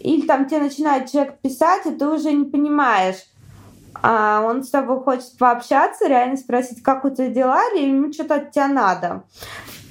или 0.00 0.26
там 0.26 0.46
тебе 0.46 0.60
начинает 0.62 1.10
человек 1.10 1.38
писать, 1.40 1.86
и 1.86 1.90
ты 1.90 2.08
уже 2.08 2.32
не 2.32 2.46
понимаешь, 2.46 3.22
а 4.02 4.42
он 4.42 4.62
с 4.62 4.70
тобой 4.70 5.00
хочет 5.00 5.36
пообщаться, 5.38 6.08
реально 6.08 6.36
спросить, 6.36 6.82
как 6.82 7.04
у 7.04 7.10
тебя 7.10 7.28
дела, 7.28 7.60
или 7.74 7.88
ему 7.88 8.12
что-то 8.12 8.36
от 8.36 8.52
тебя 8.52 8.68
надо. 8.68 9.24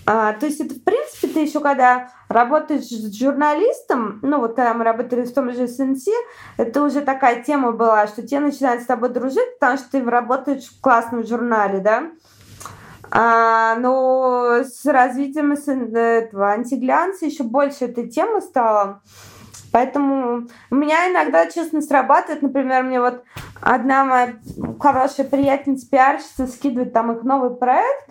А, 0.07 0.33
то 0.33 0.45
есть 0.45 0.61
это, 0.61 0.75
в 0.75 0.83
принципе, 0.83 1.27
ты 1.27 1.39
еще 1.39 1.59
когда 1.59 2.11
работаешь 2.29 2.83
с 2.83 3.17
журналистом, 3.17 4.19
ну 4.21 4.39
вот 4.39 4.55
когда 4.55 4.73
мы 4.75 4.83
работали 4.83 5.23
в 5.23 5.33
том 5.33 5.51
же 5.51 5.67
СНС, 5.67 6.05
это 6.57 6.83
уже 6.83 7.01
такая 7.01 7.41
тема 7.41 7.71
была, 7.71 8.05
что 8.05 8.21
те 8.21 8.39
начинают 8.39 8.83
с 8.83 8.85
тобой 8.85 9.09
дружить, 9.09 9.59
потому 9.59 9.77
что 9.77 9.89
ты 9.91 10.03
работаешь 10.03 10.65
в 10.65 10.79
классном 10.79 11.25
журнале, 11.25 11.79
да. 11.79 12.11
А, 13.11 13.75
но 13.75 14.59
с 14.63 14.85
развитием 14.85 15.53
этого 15.53 16.51
антиглянца 16.51 17.25
еще 17.25 17.43
больше 17.43 17.85
этой 17.85 18.07
темы 18.07 18.41
стала. 18.41 19.01
Поэтому 19.71 20.47
у 20.71 20.75
меня 20.75 21.11
иногда, 21.11 21.47
честно, 21.47 21.81
срабатывает, 21.81 22.41
например, 22.41 22.83
мне 22.83 23.01
вот 23.01 23.23
одна 23.61 24.05
моя 24.05 24.33
хорошая 24.79 25.25
приятельница 25.25 25.89
пиарщица 25.89 26.47
скидывает 26.47 26.93
там 26.93 27.11
их 27.11 27.23
новый 27.23 27.55
проект, 27.55 28.09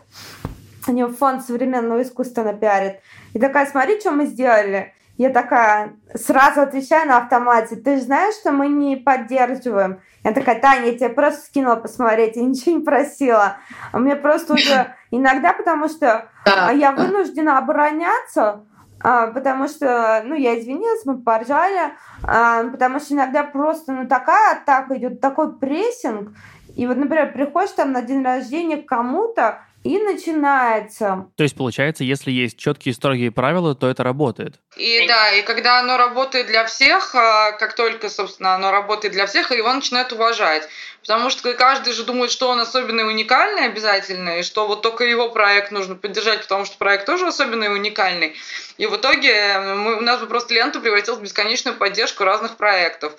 у 0.86 0.92
нее 0.92 1.08
фонд 1.08 1.44
современного 1.44 2.02
искусства 2.02 2.42
напиарит. 2.42 3.00
И 3.32 3.38
такая, 3.38 3.66
смотри, 3.66 3.98
что 4.00 4.12
мы 4.12 4.26
сделали. 4.26 4.92
Я 5.16 5.30
такая 5.30 5.94
сразу 6.14 6.60
отвечаю 6.60 7.08
на 7.08 7.18
автомате. 7.18 7.76
Ты 7.76 7.98
же 7.98 8.02
знаешь, 8.02 8.34
что 8.34 8.50
мы 8.50 8.66
не 8.66 8.96
поддерживаем. 8.96 10.00
Я 10.24 10.32
такая, 10.32 10.60
Таня, 10.60 10.86
я 10.86 10.94
тебе 10.94 11.08
просто 11.10 11.42
скинула 11.46 11.76
посмотреть, 11.76 12.36
я 12.36 12.42
ничего 12.42 12.78
не 12.78 12.84
просила. 12.84 13.58
А 13.92 13.98
мне 13.98 14.16
просто 14.16 14.54
уже 14.54 14.94
иногда, 15.10 15.52
потому 15.52 15.88
что 15.88 16.28
я 16.46 16.92
вынуждена 16.92 17.58
обороняться, 17.58 18.64
потому 19.04 19.68
что, 19.68 20.22
ну, 20.24 20.34
я 20.34 20.58
извинилась, 20.58 21.04
мы 21.04 21.18
поржали, 21.18 21.92
а, 22.22 22.64
потому 22.64 23.00
что 23.00 23.14
иногда 23.14 23.44
просто, 23.44 23.92
ну, 23.92 24.08
такая 24.08 24.56
атака 24.56 24.96
идет, 24.96 25.20
такой 25.20 25.58
прессинг, 25.58 26.30
и 26.74 26.86
вот, 26.86 26.96
например, 26.96 27.32
приходишь 27.32 27.72
там 27.72 27.92
на 27.92 28.00
день 28.00 28.24
рождения 28.24 28.78
к 28.78 28.86
кому-то, 28.86 29.60
и 29.84 29.98
начинается. 29.98 31.26
То 31.36 31.42
есть, 31.42 31.54
получается, 31.54 32.04
если 32.04 32.30
есть 32.30 32.58
четкие 32.58 32.94
строгие 32.94 33.30
правила, 33.30 33.74
то 33.74 33.88
это 33.88 34.02
работает. 34.02 34.54
И 34.78 35.06
да, 35.06 35.30
и 35.32 35.42
когда 35.42 35.78
оно 35.80 35.98
работает 35.98 36.46
для 36.46 36.64
всех, 36.64 37.14
а, 37.14 37.52
как 37.52 37.76
только, 37.76 38.08
собственно, 38.08 38.54
оно 38.54 38.70
работает 38.70 39.12
для 39.12 39.26
всех, 39.26 39.50
его 39.50 39.72
начинают 39.72 40.10
уважать. 40.12 40.66
Потому 41.02 41.28
что 41.28 41.52
каждый 41.52 41.92
же 41.92 42.04
думает, 42.04 42.30
что 42.30 42.48
он 42.48 42.60
особенный 42.60 43.02
и 43.02 43.06
уникальный 43.06 43.66
обязательно, 43.66 44.38
и 44.38 44.42
что 44.42 44.66
вот 44.66 44.80
только 44.80 45.04
его 45.04 45.28
проект 45.28 45.70
нужно 45.70 45.96
поддержать, 45.96 46.40
потому 46.40 46.64
что 46.64 46.78
проект 46.78 47.04
тоже 47.04 47.26
особенный 47.26 47.66
и 47.66 47.70
уникальный. 47.70 48.34
И 48.78 48.86
в 48.86 48.96
итоге 48.96 49.58
мы, 49.58 49.98
у 49.98 50.00
нас 50.00 50.18
бы 50.18 50.26
просто 50.26 50.54
лента 50.54 50.80
превратилась 50.80 51.20
в 51.20 51.22
бесконечную 51.22 51.76
поддержку 51.76 52.24
разных 52.24 52.56
проектов. 52.56 53.12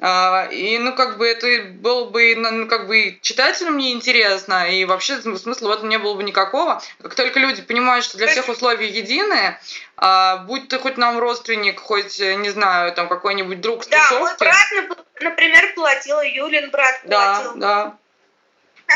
А, 0.00 0.48
и, 0.50 0.76
ну, 0.78 0.94
как 0.94 1.18
бы 1.18 1.26
это 1.26 1.46
было 1.72 2.10
бы, 2.10 2.34
ну, 2.36 2.66
как 2.66 2.88
бы 2.88 3.18
читателям 3.22 3.78
неинтересно, 3.78 4.68
и 4.68 4.84
вообще 4.84 5.20
смысла 5.20 5.68
в 5.68 5.70
этом 5.70 5.88
не 5.88 5.98
было 5.98 6.14
бы 6.14 6.24
никакого. 6.24 6.82
Как 7.00 7.14
только 7.14 7.38
люди 7.38 7.62
понимают, 7.62 8.04
что 8.04 8.18
для 8.18 8.26
всех 8.26 8.48
условия 8.48 8.88
единые, 8.88 9.60
а, 9.96 10.38
будь 10.38 10.68
ты 10.68 10.78
хоть 10.78 10.96
нам 10.96 11.18
родственник, 11.18 11.78
хоть, 11.80 12.18
не 12.18 12.50
знаю, 12.50 12.92
там 12.92 13.08
какой-нибудь 13.08 13.60
друг 13.60 13.84
с 13.84 13.86
Да, 13.86 14.04
мой 14.18 14.32
брат, 14.38 14.98
например, 15.20 15.72
платил, 15.74 16.20
Юлин 16.20 16.70
брат 16.70 17.02
платил. 17.02 17.54
Да, 17.56 17.84
да. 17.86 17.98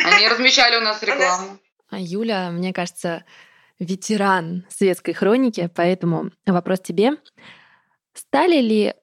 Они 0.05 0.29
размещали 0.29 0.77
у 0.79 0.81
нас 0.81 1.03
рекламу. 1.03 1.59
А 1.91 1.99
Юля, 1.99 2.51
мне 2.51 2.73
кажется, 2.73 3.25
ветеран 3.79 4.67
светской 4.69 5.15
хроники, 5.15 5.71
поэтому 5.75 6.33
вопрос 6.45 6.81
тебе. 6.81 7.13
Стали 8.13 8.61
ли 8.61 8.95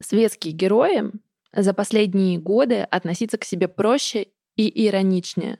светские 0.00 0.52
герои 0.52 1.10
за 1.54 1.74
последние 1.74 2.38
годы 2.38 2.80
относиться 2.80 3.38
к 3.38 3.44
себе 3.44 3.68
проще 3.68 4.28
и 4.56 4.86
ироничнее? 4.86 5.58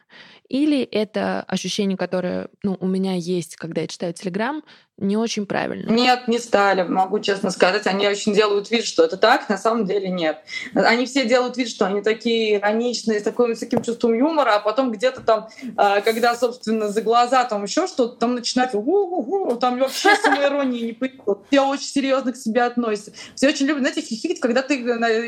Или 0.49 0.83
это 0.83 1.43
ощущение, 1.43 1.97
которое 1.97 2.49
ну, 2.63 2.77
у 2.81 2.87
меня 2.87 3.15
есть, 3.15 3.57
когда 3.57 3.83
я 3.83 3.87
читаю 3.87 4.13
Телеграм, 4.15 4.63
не 4.99 5.17
очень 5.17 5.47
правильно? 5.47 5.91
Нет, 5.91 6.27
не 6.27 6.39
стали, 6.39 6.83
могу 6.83 7.21
честно 7.21 7.51
сказать. 7.51 7.87
Они 7.87 8.07
очень 8.09 8.35
делают 8.35 8.71
вид, 8.71 8.85
что 8.85 9.05
это 9.05 9.17
так, 9.17 9.49
на 9.49 9.57
самом 9.57 9.87
деле 9.87 10.09
нет. 10.09 10.43
Они 10.75 11.07
все 11.07 11.25
делают 11.25 11.57
вид, 11.57 11.69
что 11.69 11.87
они 11.87 12.03
такие 12.03 12.57
ироничные, 12.57 13.21
с, 13.21 13.23
таким, 13.23 13.55
с 13.55 13.61
таким 13.61 13.83
чувством 13.83 14.15
юмора, 14.15 14.57
а 14.57 14.59
потом 14.59 14.91
где-то 14.91 15.21
там, 15.21 15.49
а, 15.77 16.01
когда, 16.01 16.35
собственно, 16.35 16.89
за 16.89 17.01
глаза 17.03 17.45
там 17.45 17.63
еще 17.63 17.87
что-то, 17.87 18.17
там 18.17 18.35
начинают 18.35 18.75
у-у-у, 18.75 19.55
там 19.57 19.79
вообще 19.79 20.17
самоиронии 20.17 20.87
не 20.87 20.93
появилось. 20.93 21.39
Все 21.49 21.61
очень 21.61 21.87
серьезно 21.87 22.33
к 22.33 22.37
себе 22.37 22.65
относятся. 22.65 23.13
Все 23.37 23.49
очень 23.49 23.67
любят, 23.67 23.83
знаете, 23.83 24.01
хихикать, 24.01 24.41
когда 24.41 24.63
ты 24.63 24.79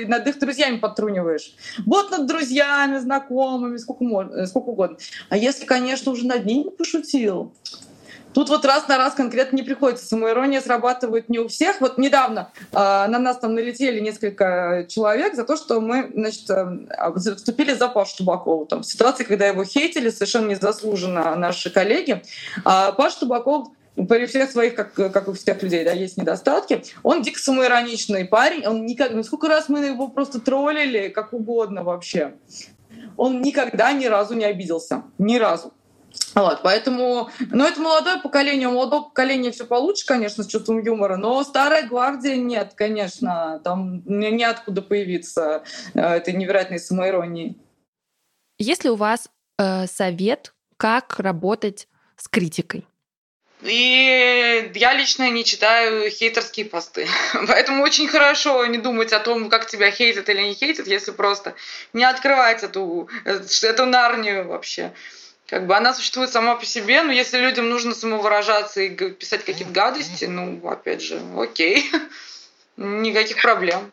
над 0.06 0.26
их 0.26 0.38
друзьями 0.40 0.78
подтруниваешь. 0.78 1.54
Вот 1.86 2.10
над 2.10 2.26
друзьями, 2.26 2.98
знакомыми, 2.98 3.76
сколько, 3.76 4.02
можно, 4.02 4.46
сколько 4.46 4.70
угодно. 4.70 4.96
А 5.28 5.36
если, 5.36 5.64
конечно, 5.64 6.10
уже 6.10 6.26
над 6.26 6.44
ними 6.44 6.70
пошутил, 6.70 7.52
Тут 8.32 8.48
вот 8.48 8.64
раз 8.64 8.86
на 8.88 8.96
раз 8.96 9.14
конкретно 9.14 9.56
не 9.56 9.62
приходится. 9.62 10.06
Самоирония 10.06 10.60
срабатывает 10.60 11.28
не 11.28 11.38
у 11.38 11.48
всех. 11.48 11.80
Вот 11.80 11.98
недавно 11.98 12.52
э, 12.72 12.76
на 12.76 13.18
нас 13.18 13.38
там 13.38 13.54
налетели 13.54 14.00
несколько 14.00 14.86
человек 14.88 15.34
за 15.34 15.44
то, 15.44 15.56
что 15.56 15.80
мы 15.80 16.10
значит, 16.14 16.48
э, 16.48 17.36
вступили 17.36 17.74
за 17.74 17.88
Пашу 17.88 18.18
Тубакову. 18.18 18.66
Там, 18.66 18.82
в 18.82 18.86
ситуации, 18.86 19.24
когда 19.24 19.46
его 19.46 19.64
хейтили 19.64 20.10
совершенно 20.10 20.50
незаслуженно 20.50 21.34
наши 21.36 21.70
коллеги. 21.70 22.22
А 22.64 22.92
Паша 22.92 23.20
Тубаков 23.20 23.68
при 24.08 24.26
всех 24.26 24.50
своих, 24.50 24.74
как, 24.74 24.94
как 24.94 25.28
у 25.28 25.32
всех 25.32 25.62
людей, 25.62 25.84
да, 25.84 25.92
есть 25.92 26.16
недостатки. 26.16 26.84
Он 27.02 27.22
дико 27.22 27.38
самоироничный 27.38 28.24
парень. 28.24 28.66
Он 28.66 28.86
никак, 28.86 29.12
ну, 29.12 29.22
сколько 29.24 29.48
раз 29.48 29.68
мы 29.68 29.80
его 29.80 30.08
просто 30.08 30.40
троллили, 30.40 31.08
как 31.08 31.32
угодно 31.32 31.82
вообще 31.82 32.34
он 33.16 33.42
никогда 33.42 33.92
ни 33.92 34.06
разу 34.06 34.34
не 34.34 34.44
обиделся. 34.44 35.02
Ни 35.18 35.36
разу. 35.36 35.74
Вот, 36.34 36.62
поэтому, 36.62 37.30
ну, 37.50 37.64
это 37.64 37.80
молодое 37.80 38.20
поколение, 38.20 38.68
у 38.68 38.72
молодого 38.72 39.04
поколения 39.04 39.50
все 39.50 39.64
получше, 39.64 40.06
конечно, 40.06 40.44
с 40.44 40.46
чувством 40.46 40.80
юмора, 40.82 41.16
но 41.16 41.42
старая 41.42 41.86
гвардия 41.86 42.36
нет, 42.36 42.74
конечно, 42.74 43.60
там 43.64 44.02
неоткуда 44.06 44.82
появиться 44.82 45.64
э, 45.94 46.00
этой 46.00 46.34
невероятной 46.34 46.78
самоиронии. 46.78 47.56
Есть 48.58 48.84
ли 48.84 48.90
у 48.90 48.96
вас 48.96 49.28
э, 49.58 49.86
совет, 49.86 50.54
как 50.76 51.18
работать 51.18 51.88
с 52.16 52.28
критикой? 52.28 52.86
И 53.62 54.70
я 54.74 54.94
лично 54.94 55.28
не 55.30 55.44
читаю 55.44 56.10
хейтерские 56.10 56.66
посты. 56.66 57.06
Поэтому 57.46 57.82
очень 57.82 58.08
хорошо 58.08 58.64
не 58.66 58.78
думать 58.78 59.12
о 59.12 59.20
том, 59.20 59.50
как 59.50 59.66
тебя 59.66 59.90
хейтят 59.90 60.28
или 60.28 60.42
не 60.42 60.54
хейтят, 60.54 60.86
если 60.86 61.10
просто 61.10 61.54
не 61.92 62.04
открывать 62.04 62.62
эту, 62.62 63.08
эту 63.24 63.86
нарнию 63.86 64.48
вообще. 64.48 64.92
Как 65.50 65.66
бы 65.66 65.76
она 65.76 65.92
существует 65.92 66.30
сама 66.30 66.54
по 66.54 66.64
себе, 66.64 67.02
но 67.02 67.10
если 67.10 67.36
людям 67.36 67.68
нужно 67.68 67.92
самовыражаться 67.92 68.82
и 68.82 69.10
писать 69.10 69.44
какие-то 69.44 69.72
гадости, 69.72 70.26
ну, 70.26 70.64
опять 70.68 71.02
же, 71.02 71.20
окей, 71.36 71.90
никаких 72.76 73.42
проблем. 73.42 73.90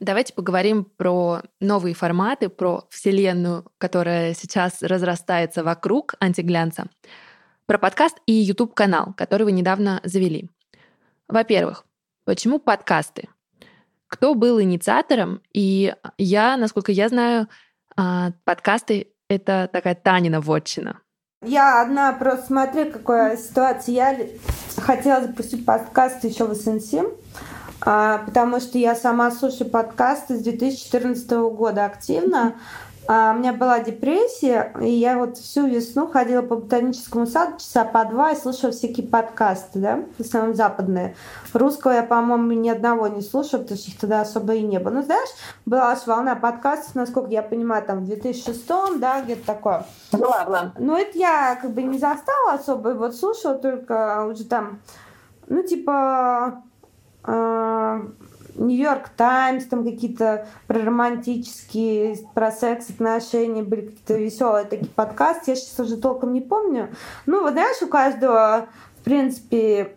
Давайте 0.00 0.32
поговорим 0.32 0.86
про 0.86 1.42
новые 1.60 1.94
форматы, 1.94 2.48
про 2.48 2.86
вселенную, 2.88 3.70
которая 3.76 4.32
сейчас 4.32 4.80
разрастается 4.80 5.62
вокруг 5.62 6.14
антиглянца 6.20 6.86
про 7.66 7.76
подкаст 7.76 8.16
и 8.24 8.32
YouTube-канал, 8.32 9.12
который 9.18 9.42
вы 9.42 9.52
недавно 9.52 10.00
завели. 10.04 10.48
Во-первых, 11.28 11.84
почему 12.24 12.58
подкасты? 12.58 13.28
Кто 14.06 14.34
был 14.34 14.58
инициатором? 14.58 15.42
И 15.52 15.94
я, 16.16 16.56
насколько 16.56 16.92
я 16.92 17.10
знаю, 17.10 17.46
а, 17.94 18.32
подкасты— 18.44 19.08
это 19.28 19.68
такая 19.72 19.94
Танина 19.94 20.40
вотчина. 20.40 21.00
Я 21.42 21.82
одна 21.82 22.12
просто 22.12 22.46
смотрю, 22.46 22.90
какая 22.90 23.36
ситуация. 23.36 23.94
Я 23.94 24.18
хотела 24.78 25.22
запустить 25.22 25.66
подкаст 25.66 26.24
еще 26.24 26.46
в 26.46 26.54
СНС, 26.54 26.94
а, 27.82 28.18
потому 28.18 28.60
что 28.60 28.78
я 28.78 28.94
сама 28.94 29.30
слушаю 29.30 29.68
подкасты 29.68 30.38
с 30.38 30.42
2014 30.42 31.30
года 31.50 31.84
активно. 31.84 32.54
А, 33.06 33.32
у 33.32 33.38
меня 33.38 33.52
была 33.52 33.80
депрессия, 33.80 34.72
и 34.80 34.88
я 34.88 35.18
вот 35.18 35.36
всю 35.36 35.66
весну 35.66 36.06
ходила 36.06 36.42
по 36.42 36.56
ботаническому 36.56 37.26
саду 37.26 37.58
часа 37.58 37.84
по 37.84 38.04
два 38.04 38.32
и 38.32 38.36
слушала 38.36 38.72
всякие 38.72 39.06
подкасты, 39.06 39.78
да, 39.78 40.04
в 40.16 40.20
основном 40.20 40.54
западные. 40.54 41.14
Русского 41.52 41.92
я, 41.92 42.02
по-моему, 42.02 42.52
ни 42.52 42.68
одного 42.70 43.08
не 43.08 43.20
слушала, 43.20 43.60
потому 43.60 43.78
что 43.78 43.90
их 43.90 43.98
тогда 43.98 44.22
особо 44.22 44.54
и 44.54 44.62
не 44.62 44.78
было. 44.78 44.94
Ну, 44.94 45.02
знаешь, 45.02 45.28
была 45.66 45.92
аж 45.92 46.06
волна 46.06 46.34
подкастов, 46.34 46.94
насколько 46.94 47.30
я 47.30 47.42
понимаю, 47.42 47.84
там 47.84 48.00
в 48.00 48.06
2006 48.06 48.66
да, 48.98 49.20
где-то 49.20 49.44
такое. 49.44 49.84
Была, 50.12 50.44
была. 50.44 50.72
Ну, 50.78 50.96
это 50.96 51.18
я 51.18 51.56
как 51.60 51.72
бы 51.72 51.82
не 51.82 51.98
застала 51.98 52.54
особо, 52.54 52.92
и 52.92 52.94
вот 52.94 53.14
слушала 53.14 53.54
только 53.54 54.24
уже 54.26 54.44
там, 54.44 54.80
ну, 55.48 55.62
типа... 55.62 56.62
Нью-Йорк 58.56 59.08
Таймс, 59.10 59.64
там 59.64 59.84
какие-то 59.84 60.46
про 60.66 60.80
романтические, 60.80 62.18
про 62.34 62.50
секс, 62.50 62.90
отношения, 62.90 63.62
были 63.62 63.82
какие-то 63.82 64.14
веселые 64.14 64.64
такие 64.64 64.90
подкасты. 64.90 65.52
Я 65.52 65.56
сейчас 65.56 65.78
уже 65.80 65.96
толком 65.96 66.32
не 66.32 66.40
помню. 66.40 66.88
Ну, 67.26 67.42
вот 67.42 67.52
знаешь, 67.52 67.82
у 67.82 67.88
каждого, 67.88 68.68
в 69.00 69.04
принципе, 69.04 69.94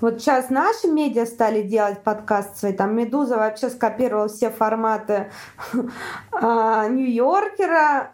вот 0.00 0.20
сейчас 0.20 0.50
наши 0.50 0.88
медиа 0.88 1.24
стали 1.24 1.62
делать 1.62 2.02
подкаст 2.02 2.58
свои. 2.58 2.72
Там 2.72 2.94
Медуза 2.94 3.36
вообще 3.36 3.70
скопировала 3.70 4.28
все 4.28 4.50
форматы 4.50 5.30
а, 6.32 6.88
Нью-Йоркера. 6.88 8.10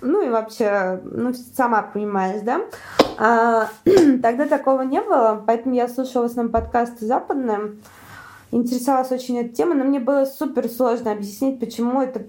Ну 0.00 0.22
и 0.22 0.28
вообще, 0.28 1.00
ну, 1.04 1.32
сама 1.56 1.82
понимаешь, 1.82 2.42
да? 2.42 2.60
А, 3.18 3.68
тогда 4.22 4.46
такого 4.46 4.82
не 4.82 5.00
было, 5.00 5.42
поэтому 5.46 5.74
я 5.74 5.88
слушала 5.88 6.22
в 6.22 6.26
основном 6.26 6.52
подкасты 6.52 7.04
западные, 7.04 7.76
интересовалась 8.50 9.10
очень 9.10 9.38
этой 9.38 9.54
темой, 9.54 9.76
но 9.76 9.84
мне 9.84 10.00
было 10.00 10.24
супер 10.24 10.68
сложно 10.68 11.12
объяснить, 11.12 11.58
почему 11.58 12.02
это 12.02 12.24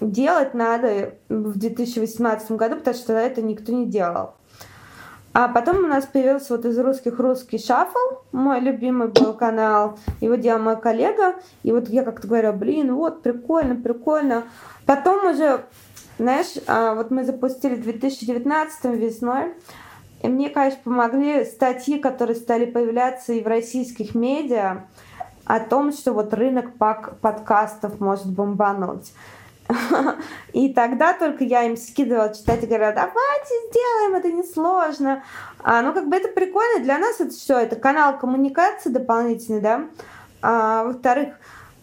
делать 0.00 0.54
надо 0.54 1.14
в 1.28 1.58
2018 1.58 2.52
году, 2.52 2.76
потому 2.76 2.96
что 2.96 3.12
это 3.12 3.42
никто 3.42 3.72
не 3.72 3.86
делал. 3.86 4.34
А 5.32 5.46
потом 5.46 5.84
у 5.84 5.86
нас 5.86 6.06
появился 6.06 6.56
вот 6.56 6.64
из 6.64 6.76
русских 6.78 7.20
русский 7.20 7.58
шаффл, 7.58 8.24
мой 8.32 8.58
любимый 8.58 9.08
был 9.08 9.32
канал, 9.32 9.96
его 10.20 10.34
делал 10.34 10.60
мой 10.60 10.80
коллега, 10.80 11.36
и 11.62 11.70
вот 11.70 11.88
я 11.88 12.02
как-то 12.02 12.26
говорю, 12.26 12.52
блин, 12.52 12.94
вот 12.96 13.22
прикольно, 13.22 13.76
прикольно. 13.76 14.42
Потом 14.86 15.24
уже 15.26 15.60
знаешь, 16.20 16.54
а, 16.66 16.94
вот 16.94 17.10
мы 17.10 17.24
запустили 17.24 17.74
в 17.74 17.82
2019 17.82 18.84
весной, 18.96 19.54
и 20.22 20.28
мне, 20.28 20.50
конечно, 20.50 20.80
помогли 20.84 21.46
статьи, 21.46 21.98
которые 21.98 22.36
стали 22.36 22.66
появляться 22.66 23.32
и 23.32 23.42
в 23.42 23.46
российских 23.46 24.14
медиа 24.14 24.84
о 25.46 25.60
том, 25.60 25.92
что 25.92 26.12
вот 26.12 26.34
рынок 26.34 26.74
подкастов 26.76 28.00
может 28.00 28.26
бомбануть. 28.26 29.12
И 30.52 30.74
тогда 30.74 31.14
только 31.14 31.44
я 31.44 31.62
им 31.62 31.76
скидывала 31.76 32.34
читать 32.34 32.64
и 32.64 32.66
говорила, 32.66 32.92
давайте 32.92 33.54
сделаем, 33.70 34.16
это 34.16 34.32
несложно. 34.32 35.22
А, 35.62 35.80
ну, 35.80 35.94
как 35.94 36.08
бы 36.08 36.16
это 36.16 36.28
прикольно. 36.28 36.82
Для 36.82 36.98
нас 36.98 37.20
это 37.20 37.30
все, 37.30 37.58
это 37.58 37.76
канал 37.76 38.18
коммуникации 38.18 38.90
дополнительный, 38.90 39.60
да. 39.60 39.86
А, 40.42 40.84
во-вторых, 40.84 41.34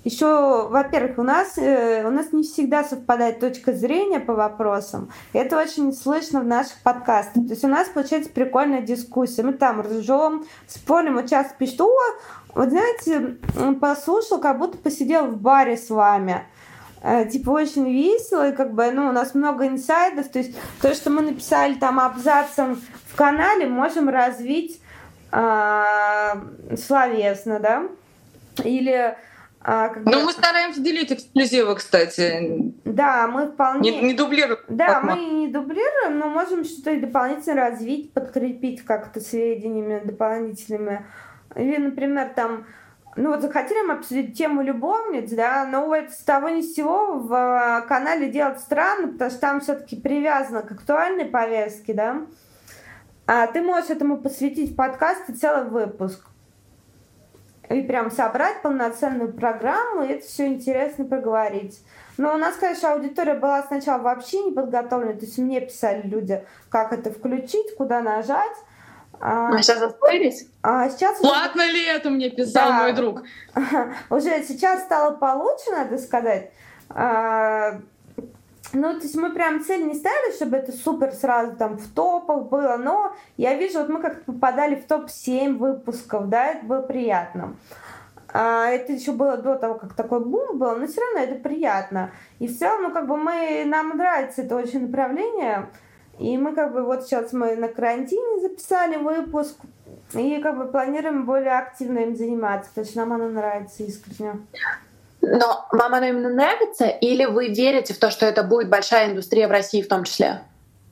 еще, 0.07 0.67
во-первых, 0.69 1.17
у 1.17 1.23
нас, 1.23 1.57
э, 1.57 2.05
у 2.05 2.09
нас 2.09 2.31
не 2.31 2.43
всегда 2.43 2.83
совпадает 2.85 3.41
точка 3.41 3.73
зрения 3.73 4.21
по 4.21 4.33
вопросам. 4.33 5.11
Это 5.33 5.59
очень 5.59 5.91
слышно 5.91 6.39
в 6.39 6.45
наших 6.45 6.81
подкастах. 6.81 7.45
То 7.45 7.51
есть 7.51 7.65
у 7.65 7.67
нас 7.67 7.89
получается 7.89 8.29
прикольная 8.29 8.81
дискуссия. 8.81 9.43
Мы 9.43 9.53
там 9.53 9.81
ржем, 9.81 10.45
спорим. 10.65 11.15
Вот 11.15 11.29
часто 11.29 11.55
пишут, 11.57 11.81
о, 11.81 11.91
вот 12.55 12.69
знаете, 12.69 13.37
послушал, 13.81 14.39
как 14.39 14.57
будто 14.59 14.77
посидел 14.77 15.25
в 15.25 15.37
баре 15.41 15.75
с 15.75 15.89
вами 15.89 16.45
э, 17.03 17.25
типа 17.25 17.49
очень 17.49 17.91
весело, 17.91 18.49
и 18.49 18.55
как 18.55 18.73
бы, 18.73 18.89
ну, 18.91 19.09
у 19.09 19.11
нас 19.11 19.35
много 19.35 19.67
инсайдов, 19.67 20.29
то 20.29 20.39
есть 20.39 20.57
то, 20.81 20.93
что 20.93 21.09
мы 21.09 21.21
написали 21.21 21.73
там 21.73 21.99
абзацем 21.99 22.81
в 23.07 23.15
канале, 23.15 23.67
можем 23.67 24.07
развить 24.07 24.81
э, 25.33 26.33
словесно, 26.77 27.59
да, 27.59 27.83
или 28.63 29.17
А, 29.59 29.89
как 29.89 30.05
ну, 30.05 30.23
мы 30.23 30.31
стараемся 30.31 30.81
делить 30.81 31.11
эксклюзивы, 31.11 31.75
кстати. 31.75 32.73
Да, 32.85 33.27
мы 33.27 33.47
вполне... 33.47 33.91
Не, 33.91 34.01
не 34.01 34.13
дублируем. 34.13 34.59
Да, 34.69 35.01
мы 35.01 35.15
не 35.15 35.47
дублируем, 35.47 36.19
но 36.19 36.29
можем 36.29 36.63
что-то 36.63 36.91
и 36.91 36.99
дополнительно 36.99 37.69
развить, 37.69 38.13
подкрепить 38.13 38.83
как-то 38.83 39.19
сведениями 39.19 40.01
дополнительными. 40.05 41.05
Или, 41.55 41.77
например, 41.77 42.29
там 42.35 42.65
ну 43.17 43.31
вот 43.31 43.41
захотели 43.41 43.81
мы 43.81 43.95
обсудить 43.95 44.37
тему 44.37 44.61
любовниц, 44.61 45.31
да, 45.31 45.65
но 45.65 45.93
это 45.93 46.13
с 46.13 46.19
того 46.19 46.49
ни 46.49 46.61
с 46.61 46.75
сего 46.75 47.17
в 47.17 47.33
а, 47.33 47.81
канале 47.81 48.29
делать 48.29 48.59
странно, 48.59 49.07
потому 49.07 49.31
что 49.31 49.39
там 49.39 49.59
все-таки 49.59 49.95
привязано 49.95 50.61
к 50.61 50.71
актуальной 50.71 51.25
повестке, 51.25 51.95
да. 51.95 52.21
А 53.25 53.47
ты 53.47 53.61
можешь 53.61 53.89
этому 53.89 54.17
посвятить 54.17 54.71
в 54.71 54.75
подкасте 54.75 55.33
целый 55.33 55.67
выпуск. 55.67 56.26
И 57.69 57.81
прям 57.81 58.09
собрать 58.11 58.61
полноценную 58.61 59.33
программу, 59.33 60.03
и 60.03 60.13
это 60.13 60.25
все 60.25 60.47
интересно 60.47 61.05
поговорить. 61.05 61.83
Но 62.17 62.33
у 62.33 62.37
нас, 62.37 62.55
конечно, 62.55 62.93
аудитория 62.93 63.35
была 63.35 63.61
сначала 63.63 64.01
вообще 64.01 64.41
не 64.41 64.51
подготовлена, 64.51 65.13
то 65.13 65.25
есть 65.25 65.37
мне 65.37 65.61
писали 65.61 66.01
люди, 66.07 66.43
как 66.69 66.93
это 66.93 67.11
включить, 67.11 67.75
куда 67.75 68.01
нажать. 68.01 68.55
А, 69.19 69.49
а 69.49 69.61
сейчас 69.61 69.79
заспорились? 69.79 70.47
А 70.61 70.89
сейчас 70.89 71.19
Платно 71.19 71.63
уже... 71.63 71.73
ли 71.73 71.85
это 71.85 72.09
мне 72.09 72.29
писал 72.29 72.69
да, 72.69 72.79
мой 72.81 72.93
друг? 72.93 73.23
Уже 74.09 74.43
сейчас 74.43 74.83
стало 74.83 75.15
получше, 75.15 75.71
надо 75.71 75.97
сказать. 75.97 76.51
А, 76.89 77.79
ну, 78.73 78.93
то 78.93 79.03
есть 79.03 79.15
мы 79.15 79.31
прям 79.31 79.63
цель 79.63 79.87
не 79.87 79.95
ставили, 79.95 80.33
чтобы 80.35 80.57
это 80.57 80.71
супер 80.71 81.13
сразу 81.13 81.55
там 81.55 81.77
в 81.77 81.87
топах 81.93 82.49
было, 82.49 82.77
но 82.77 83.13
я 83.37 83.55
вижу, 83.55 83.79
вот 83.79 83.89
мы 83.89 84.01
как-то 84.01 84.31
попадали 84.31 84.75
в 84.75 84.85
топ-7 84.85 85.57
выпусков, 85.57 86.27
да, 86.29 86.47
это 86.47 86.65
было 86.65 86.81
приятно. 86.81 87.55
А, 88.33 88.67
это 88.67 88.91
еще 88.91 89.13
было 89.13 89.37
до 89.37 89.55
того, 89.55 89.75
как 89.75 89.93
такой 89.93 90.23
бум 90.23 90.57
был, 90.57 90.75
но 90.75 90.85
все 90.87 91.01
равно 91.01 91.19
это 91.19 91.41
приятно. 91.41 92.11
И 92.39 92.47
в 92.47 92.57
целом, 92.57 92.83
ну, 92.83 92.91
как 92.91 93.07
бы 93.07 93.15
мы, 93.15 93.63
нам 93.65 93.95
нравится 93.95 94.41
это 94.41 94.55
очень 94.55 94.87
направление, 94.87 95.69
и 96.19 96.37
мы 96.37 96.53
как 96.53 96.73
бы 96.73 96.83
вот 96.83 97.03
сейчас 97.03 97.31
мы 97.31 97.55
на 97.55 97.69
карантине 97.69 98.41
записали 98.41 98.97
выпуск, 98.97 99.57
и 100.13 100.41
как 100.41 100.57
бы 100.57 100.65
планируем 100.65 101.25
более 101.25 101.57
активно 101.57 101.99
им 101.99 102.15
заниматься, 102.15 102.69
потому 102.69 102.87
что 102.87 102.97
нам 102.99 103.13
оно 103.13 103.29
нравится 103.29 103.83
искренне. 103.83 104.45
Но 105.29 105.67
вам 105.71 105.93
оно 105.93 106.05
именно 106.07 106.29
нравится, 106.29 106.87
или 106.87 107.25
вы 107.25 107.49
верите 107.49 107.93
в 107.93 107.99
то, 107.99 108.09
что 108.09 108.25
это 108.25 108.43
будет 108.43 108.69
большая 108.69 109.11
индустрия 109.11 109.47
в 109.47 109.51
России 109.51 109.81
в 109.81 109.87
том 109.87 110.03
числе? 110.03 110.41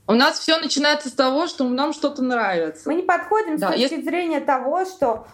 У 0.08 0.14
нас 0.14 0.40
все 0.40 0.58
начинается 0.58 1.10
с 1.10 1.14
того, 1.14 1.48
что 1.48 1.64
нам 1.64 1.94
что-то 1.94 2.22
нравится. 2.22 2.84
Мы 2.86 2.96
не 2.96 3.04
подходим 3.04 3.58
да, 3.58 3.70
с 3.70 3.72
точки 3.72 3.94
если... 3.94 4.02
зрения 4.04 4.40
того, 4.40 4.86
что 4.86 5.26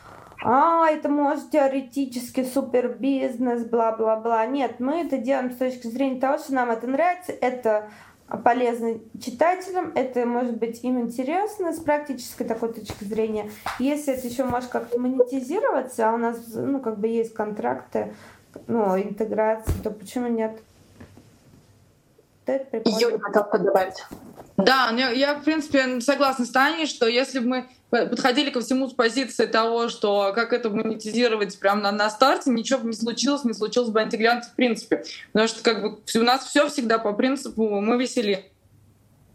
а, 0.43 0.89
это 0.89 1.09
может 1.09 1.51
теоретически 1.51 2.45
супер 2.45 2.89
бизнес, 2.89 3.65
бла-бла-бла. 3.65 4.45
Нет, 4.45 4.79
мы 4.79 5.01
это 5.01 5.17
делаем 5.17 5.51
с 5.51 5.57
точки 5.57 5.87
зрения 5.87 6.19
того, 6.19 6.37
что 6.37 6.53
нам 6.53 6.71
это 6.71 6.87
нравится, 6.87 7.33
это 7.33 7.89
полезно 8.45 8.99
читателям, 9.21 9.91
это 9.93 10.25
может 10.25 10.57
быть 10.57 10.83
им 10.83 11.01
интересно 11.01 11.73
с 11.73 11.79
практической 11.79 12.45
такой 12.45 12.73
точки 12.73 13.03
зрения. 13.03 13.51
Если 13.77 14.13
это 14.13 14.25
еще 14.25 14.45
может 14.45 14.69
как-то 14.69 14.97
монетизироваться, 14.99 16.09
а 16.09 16.13
у 16.13 16.17
нас 16.17 16.37
ну, 16.53 16.79
как 16.79 16.97
бы 16.97 17.07
есть 17.07 17.33
контракты, 17.33 18.13
ну, 18.67 18.97
интеграции, 18.99 19.73
то 19.83 19.91
почему 19.91 20.27
нет? 20.27 20.61
Юля 22.47 23.19
хотела 23.19 23.57
добавить. 23.59 24.03
Да, 24.57 24.93
я, 24.97 25.09
я, 25.11 25.35
в 25.35 25.43
принципе, 25.43 26.01
согласна 26.01 26.45
с 26.45 26.49
Таней, 26.49 26.85
что 26.85 27.07
если 27.07 27.39
бы 27.39 27.47
мы 27.47 27.69
подходили 27.89 28.49
ко 28.49 28.61
всему 28.61 28.87
с 28.87 28.93
позиции 28.93 29.45
того, 29.45 29.89
что 29.89 30.33
как 30.33 30.53
это 30.53 30.69
монетизировать 30.69 31.59
прямо 31.59 31.81
на, 31.81 31.91
на 31.91 32.09
старте, 32.09 32.49
ничего 32.49 32.79
бы 32.79 32.87
не 32.87 32.95
случилось, 32.95 33.43
не 33.43 33.53
случилось 33.53 33.89
бы 33.89 34.01
антиглянцы 34.01 34.49
в 34.49 34.55
принципе. 34.55 35.03
Потому 35.31 35.47
что 35.47 35.63
как 35.63 35.81
бы 35.81 35.99
у 36.15 36.23
нас 36.23 36.45
все 36.45 36.67
всегда 36.69 36.99
по 36.99 37.13
принципу 37.13 37.81
мы 37.81 37.97
веселее. 37.97 38.45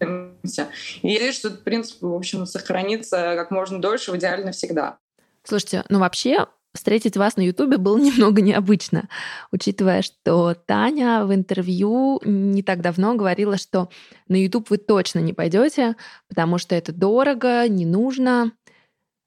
И 0.01 1.09
я 1.09 1.33
что 1.33 1.49
этот 1.49 1.65
принцип, 1.65 2.03
в 2.03 2.15
общем, 2.15 2.47
сохранится 2.47 3.35
как 3.37 3.51
можно 3.51 3.81
дольше, 3.81 4.13
в 4.13 4.17
идеально 4.17 4.53
всегда. 4.53 4.99
Слушайте, 5.43 5.85
ну 5.89 6.01
вообще 6.01 6.47
встретить 6.77 7.17
вас 7.17 7.37
на 7.37 7.43
Ютубе 7.43 7.79
было 7.79 7.99
немного 7.99 8.41
необычно, 8.41 9.09
учитывая, 9.51 10.03
что 10.03 10.55
Таня 10.55 11.25
в 11.25 11.35
интервью 11.35 12.21
не 12.25 12.63
так 12.63 12.81
давно 12.81 13.15
говорила, 13.15 13.59
что 13.59 13.89
на 14.29 14.37
Ютуб 14.37 14.71
вы 14.71 14.79
точно 14.79 15.19
не 15.19 15.33
пойдете, 15.33 15.97
потому 16.29 16.59
что 16.59 16.75
это 16.75 16.93
дорого, 16.93 17.69
не 17.69 17.87
нужно. 17.87 18.53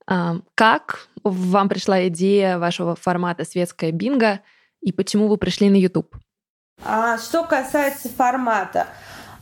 А, 0.08 0.38
как 0.56 1.08
вам 1.24 1.70
пришла 1.70 2.08
идея 2.08 2.58
вашего 2.58 2.96
формата 2.96 3.46
«Светская 3.46 3.92
бинго» 3.92 4.40
и 4.82 4.92
почему 4.92 5.28
вы 5.28 5.38
пришли 5.38 5.70
на 5.70 5.76
Ютуб? 5.76 6.16
А, 6.84 7.18
что 7.18 7.44
касается 7.44 8.10
формата, 8.10 8.88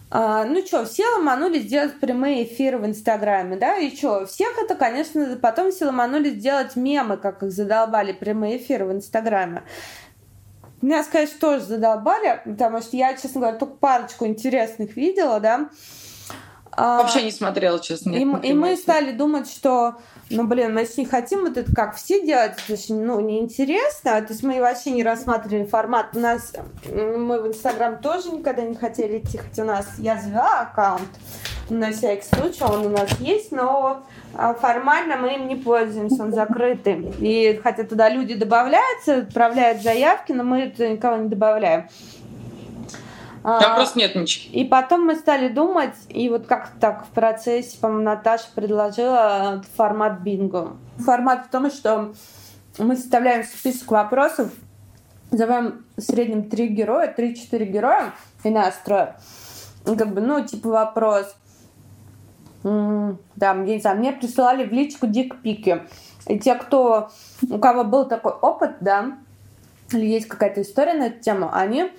а, 0.09 0.45
ну 0.45 0.65
что, 0.65 0.85
все 0.85 1.05
ломанулись 1.09 1.65
делать 1.65 1.99
прямые 1.99 2.45
эфиры 2.45 2.77
в 2.77 2.85
Инстаграме, 2.85 3.57
да, 3.57 3.77
и 3.77 3.93
что, 3.93 4.25
всех 4.25 4.57
это, 4.57 4.75
конечно, 4.75 5.37
потом 5.41 5.71
все 5.71 5.85
ломанулись 5.85 6.41
делать 6.41 6.75
мемы, 6.77 7.17
как 7.17 7.43
их 7.43 7.51
задолбали 7.51 8.13
прямые 8.13 8.57
эфиры 8.57 8.85
в 8.85 8.91
Инстаграме. 8.93 9.63
Меня, 10.81 11.03
конечно, 11.03 11.39
тоже 11.39 11.65
задолбали, 11.65 12.41
потому 12.45 12.81
что 12.81 12.95
я, 12.95 13.15
честно 13.15 13.41
говоря, 13.41 13.57
только 13.57 13.75
парочку 13.75 14.25
интересных 14.25 14.95
видела, 14.95 15.39
да. 15.39 15.69
А, 16.79 17.01
Вообще 17.01 17.23
не 17.23 17.31
смотрела, 17.31 17.79
честно. 17.79 18.11
И, 18.11 18.21
и 18.21 18.53
мы 18.53 18.77
стали 18.77 19.11
думать, 19.11 19.49
что 19.49 19.95
ну, 20.29 20.45
блин, 20.45 20.73
мы 20.73 20.81
если 20.81 21.01
не 21.01 21.07
хотим 21.07 21.41
вот 21.41 21.57
это 21.57 21.73
как 21.73 21.95
все 21.95 22.25
делать, 22.25 22.53
это 22.63 22.73
очень, 22.73 23.01
ну, 23.03 23.19
неинтересно. 23.19 24.21
То 24.21 24.27
есть 24.29 24.43
мы 24.43 24.59
вообще 24.59 24.91
не 24.91 25.03
рассматривали 25.03 25.65
формат. 25.65 26.09
У 26.15 26.19
нас, 26.19 26.53
мы 26.85 27.41
в 27.41 27.47
Инстаграм 27.47 27.97
тоже 27.99 28.29
никогда 28.31 28.63
не 28.63 28.75
хотели 28.75 29.19
идти, 29.19 29.37
хотя 29.37 29.63
у 29.63 29.65
нас, 29.65 29.87
я 29.97 30.17
завела 30.17 30.61
аккаунт, 30.61 31.07
на 31.69 31.91
всякий 31.91 32.23
случай, 32.23 32.63
он 32.63 32.85
у 32.85 32.89
нас 32.89 33.09
есть, 33.19 33.51
но 33.51 34.03
а, 34.33 34.53
формально 34.53 35.17
мы 35.17 35.35
им 35.35 35.47
не 35.47 35.55
пользуемся, 35.55 36.23
он 36.23 36.33
закрытый. 36.33 37.13
И 37.19 37.59
хотя 37.61 37.83
туда 37.83 38.09
люди 38.09 38.35
добавляются, 38.35 39.19
отправляют 39.19 39.81
заявки, 39.81 40.31
но 40.31 40.43
мы 40.43 40.73
никого 40.77 41.17
не 41.17 41.29
добавляем. 41.29 41.89
Там 43.43 43.73
а, 43.73 43.75
просто 43.75 43.99
нет 43.99 44.15
ничего. 44.15 44.53
И 44.53 44.65
потом 44.65 45.05
мы 45.05 45.15
стали 45.15 45.47
думать, 45.47 45.95
и 46.09 46.29
вот 46.29 46.47
как 46.47 46.71
так 46.79 47.05
в 47.05 47.09
процессе, 47.09 47.77
по-моему, 47.79 48.03
Наташа 48.03 48.47
предложила 48.53 49.63
формат 49.75 50.19
бинго. 50.21 50.77
Формат 50.97 51.45
в 51.45 51.49
том, 51.49 51.69
что 51.71 52.13
мы 52.77 52.95
составляем 52.95 53.43
список 53.43 53.91
вопросов, 53.91 54.51
называем 55.31 55.85
в 55.95 56.01
среднем 56.01 56.49
три 56.49 56.67
героя, 56.67 57.07
три-четыре 57.07 57.65
героя, 57.65 58.13
и 58.43 58.49
нас 58.49 58.75
трое. 58.83 59.15
Как 59.85 60.13
бы, 60.13 60.21
ну, 60.21 60.43
типа 60.45 60.69
вопрос. 60.69 61.35
Да, 62.63 63.53
мне, 63.53 63.75
не 63.75 63.79
знаю, 63.79 63.97
мне 63.97 64.11
присылали 64.11 64.65
в 64.65 64.73
личку 64.73 65.07
дикпики. 65.07 65.83
И 66.27 66.39
те, 66.39 66.55
кто, 66.55 67.09
у 67.49 67.59
кого 67.59 67.83
был 67.83 68.05
такой 68.05 68.33
опыт, 68.33 68.77
да, 68.81 69.17
или 69.93 70.05
есть 70.05 70.27
какая-то 70.27 70.61
история 70.61 70.93
на 70.93 71.07
эту 71.07 71.23
тему, 71.23 71.49
они 71.53 71.91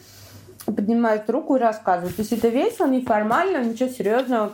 поднимают 0.73 1.29
руку 1.31 1.57
и 1.57 1.61
рассказывают. 1.61 2.17
То 2.17 2.23
есть 2.23 2.33
это 2.33 2.49
весело, 2.49 2.87
неформально, 2.87 3.65
ничего 3.65 3.89
серьезного. 3.89 4.53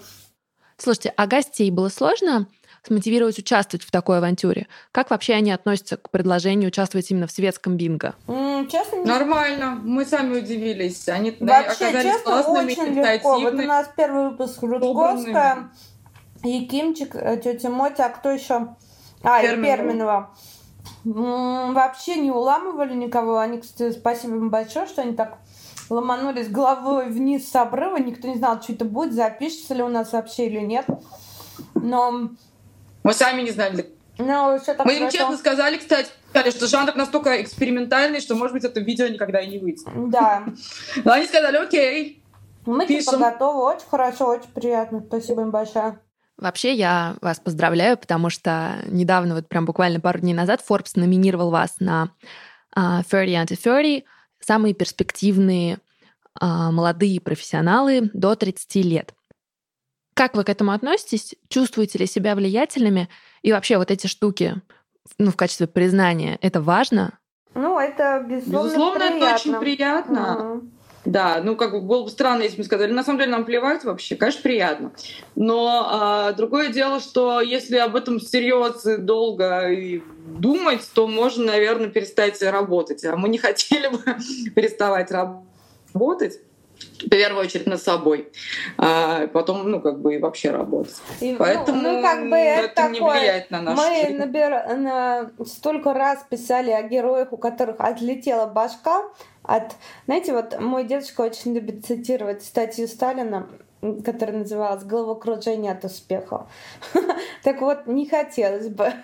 Слушайте, 0.77 1.15
а 1.17 1.27
гостей 1.27 1.71
было 1.71 1.89
сложно 1.89 2.47
смотивировать 2.87 3.39
участвовать 3.39 3.85
в 3.85 3.91
такой 3.91 4.19
авантюре? 4.19 4.67
Как 4.93 5.11
вообще 5.11 5.35
они 5.35 5.51
относятся 5.53 5.97
к 5.97 6.11
предложению 6.11 6.69
участвовать 6.69 7.11
именно 7.11 7.27
в 7.27 7.33
светском 7.33 7.77
бинго? 7.77 8.15
Mm, 8.27 8.69
честно, 8.69 8.97
не... 8.97 9.05
Нормально. 9.05 9.81
Мы 9.83 10.05
сами 10.05 10.39
удивились. 10.39 11.09
Они 11.09 11.31
вообще, 11.41 11.87
оказались 11.87 12.03
честно, 12.03 12.31
классными, 12.31 12.73
очень 12.73 12.95
легко. 12.95 13.41
Вот 13.41 13.55
у 13.55 13.63
нас 13.63 13.91
первый 13.97 14.31
выпуск 14.31 14.63
Рудковская, 14.63 15.71
Якимчик, 16.43 17.15
э, 17.15 17.41
тетя 17.43 17.71
Мотя, 17.71 18.07
а 18.07 18.09
кто 18.11 18.31
еще? 18.31 18.77
А, 19.23 19.41
Перминова. 19.41 19.63
и 19.63 19.77
Перминова. 19.77 20.35
Вообще 21.05 22.17
не 22.17 22.31
уламывали 22.31 22.95
никого. 22.95 23.39
Они, 23.39 23.59
кстати, 23.61 23.97
спасибо 23.97 24.37
им 24.37 24.51
большое, 24.51 24.87
что 24.87 25.03
они 25.03 25.15
так 25.15 25.39
ломанулись 25.91 26.49
головой 26.49 27.09
вниз 27.09 27.49
с 27.51 27.55
обрыва, 27.57 27.97
никто 27.97 28.29
не 28.29 28.37
знал, 28.37 28.63
что 28.63 28.73
это 28.73 28.85
будет, 28.85 29.13
запишется 29.13 29.75
ли 29.75 29.83
у 29.83 29.89
нас 29.89 30.13
вообще 30.13 30.47
или 30.47 30.61
нет. 30.61 30.87
Но... 31.75 32.31
Мы 33.03 33.13
сами 33.13 33.43
не 33.43 33.51
знали. 33.51 33.91
Но 34.19 34.59
все 34.59 34.75
так 34.75 34.87
Мы 34.87 34.97
им 34.97 35.11
честно 35.11 35.37
сказали, 35.37 35.77
кстати, 35.77 36.09
сказали, 36.31 36.51
что 36.51 36.67
жанр 36.67 36.95
настолько 36.95 37.43
экспериментальный, 37.43 38.21
что, 38.21 38.35
может 38.35 38.55
быть, 38.55 38.65
это 38.65 38.81
видео 38.81 39.09
никогда 39.09 39.41
и 39.41 39.49
не 39.49 39.59
выйдет. 39.59 39.85
Да. 39.95 40.45
Но 41.05 41.13
они 41.13 41.27
сказали, 41.27 41.57
окей, 41.57 42.23
Мы 42.65 42.87
типа 42.87 42.99
пишем. 42.99 43.13
типа 43.15 43.31
готовы, 43.31 43.75
очень 43.75 43.89
хорошо, 43.91 44.29
очень 44.29 44.51
приятно. 44.55 45.03
Спасибо 45.07 45.43
им 45.43 45.51
большое. 45.51 45.99
Вообще, 46.37 46.75
я 46.75 47.17
вас 47.21 47.39
поздравляю, 47.39 47.97
потому 47.97 48.31
что 48.31 48.79
недавно, 48.87 49.35
вот 49.35 49.49
прям 49.49 49.67
буквально 49.67 50.01
пару 50.01 50.21
дней 50.21 50.35
назад, 50.35 50.63
Forbes 50.69 50.93
номинировал 50.95 51.51
вас 51.51 51.77
на 51.79 52.11
uh, 52.77 53.05
30 53.09 53.35
under 53.35 53.57
30 53.57 54.05
самые 54.45 54.75
перспективные 54.75 55.79
а, 56.39 56.71
молодые 56.71 57.21
профессионалы 57.21 58.11
до 58.13 58.35
30 58.35 58.75
лет. 58.85 59.15
Как 60.15 60.37
вы 60.37 60.45
к 60.45 60.49
этому 60.49 60.73
относитесь? 60.73 61.35
Чувствуете 61.49 61.99
ли 61.99 62.07
себя 62.07 62.35
влиятельными? 62.35 63.09
И 63.43 63.53
вообще 63.53 63.79
вот 63.79 63.91
эти 63.91 64.07
штуки 64.07 64.61
ну, 65.19 65.31
в 65.31 65.37
качестве 65.37 65.67
признания, 65.67 66.39
это 66.41 66.61
важно? 66.61 67.19
Ну, 67.55 67.79
это 67.79 68.25
безусловно, 68.29 68.69
Безусловно, 68.69 68.99
приятно. 69.01 69.25
это 69.25 69.35
очень 69.35 69.55
приятно. 69.61 70.21
Мгм. 70.39 70.73
Да, 71.05 71.41
ну 71.43 71.55
как 71.55 71.73
бы 71.73 71.81
было 71.83 72.05
бы 72.05 72.11
странно, 72.11 72.43
если 72.43 72.57
бы 72.57 72.61
мы 72.61 72.65
сказали, 72.65 72.93
на 72.93 73.05
самом 73.05 73.19
деле 73.19 73.31
нам 73.31 73.45
плевать 73.45 73.85
вообще, 73.85 74.17
конечно, 74.17 74.43
приятно. 74.43 74.93
Но 75.35 75.87
а, 75.87 76.33
другое 76.33 76.69
дело, 76.69 76.99
что 77.01 77.41
если 77.43 77.77
об 77.77 77.95
этом 77.95 78.19
всерьез 78.19 78.87
и 78.87 78.97
долго 78.97 79.71
и 79.71 80.03
думать, 80.27 80.81
то 80.95 81.07
можно, 81.07 81.45
наверное, 81.45 81.89
перестать 81.89 82.41
работать. 82.43 83.05
А 83.05 83.17
мы 83.17 83.29
не 83.29 83.39
хотели 83.45 83.89
бы 83.89 83.99
переставать 84.55 85.11
работать. 85.11 86.41
В 87.05 87.09
первую 87.09 87.45
очередь 87.45 87.67
над 87.67 87.83
собой, 87.83 88.33
а 88.79 89.27
потом, 89.29 89.71
ну, 89.71 89.81
как 89.81 90.01
бы 90.01 90.15
и 90.15 90.19
вообще 90.19 90.51
работать. 90.51 90.97
И, 91.21 91.33
ну, 91.33 91.39
Поэтому 91.39 91.81
ну, 91.81 92.03
как 92.03 92.29
бы 92.29 92.37
это, 92.37 92.83
это 92.83 92.89
не 92.89 92.99
такое, 92.99 93.21
влияет 93.21 93.51
на 93.51 93.63
нашу 93.63 93.83
Мы 93.83 93.95
жизнь. 93.97 94.17
набира- 94.19 94.75
на... 94.75 95.31
столько 95.47 95.93
раз 95.93 96.25
писали 96.29 96.71
о 96.71 96.83
героях, 96.83 97.33
у 97.33 97.37
которых 97.37 97.77
отлетела 97.79 98.47
башка 98.47 99.05
от... 99.43 99.75
Знаете, 100.07 100.33
вот 100.33 100.59
мой 100.61 100.85
дедушка 100.85 101.21
очень 101.21 101.55
любит 101.55 101.85
цитировать 101.85 102.43
статью 102.43 102.89
Сталина, 102.89 103.47
которая 104.05 104.39
называлась 104.39 104.85
«Головокружение 104.85 105.73
от 105.73 105.85
успеха». 105.85 106.47
Так 107.45 107.61
вот, 107.61 107.87
не 107.87 108.09
хотелось 108.09 108.69
бы. 108.69 108.93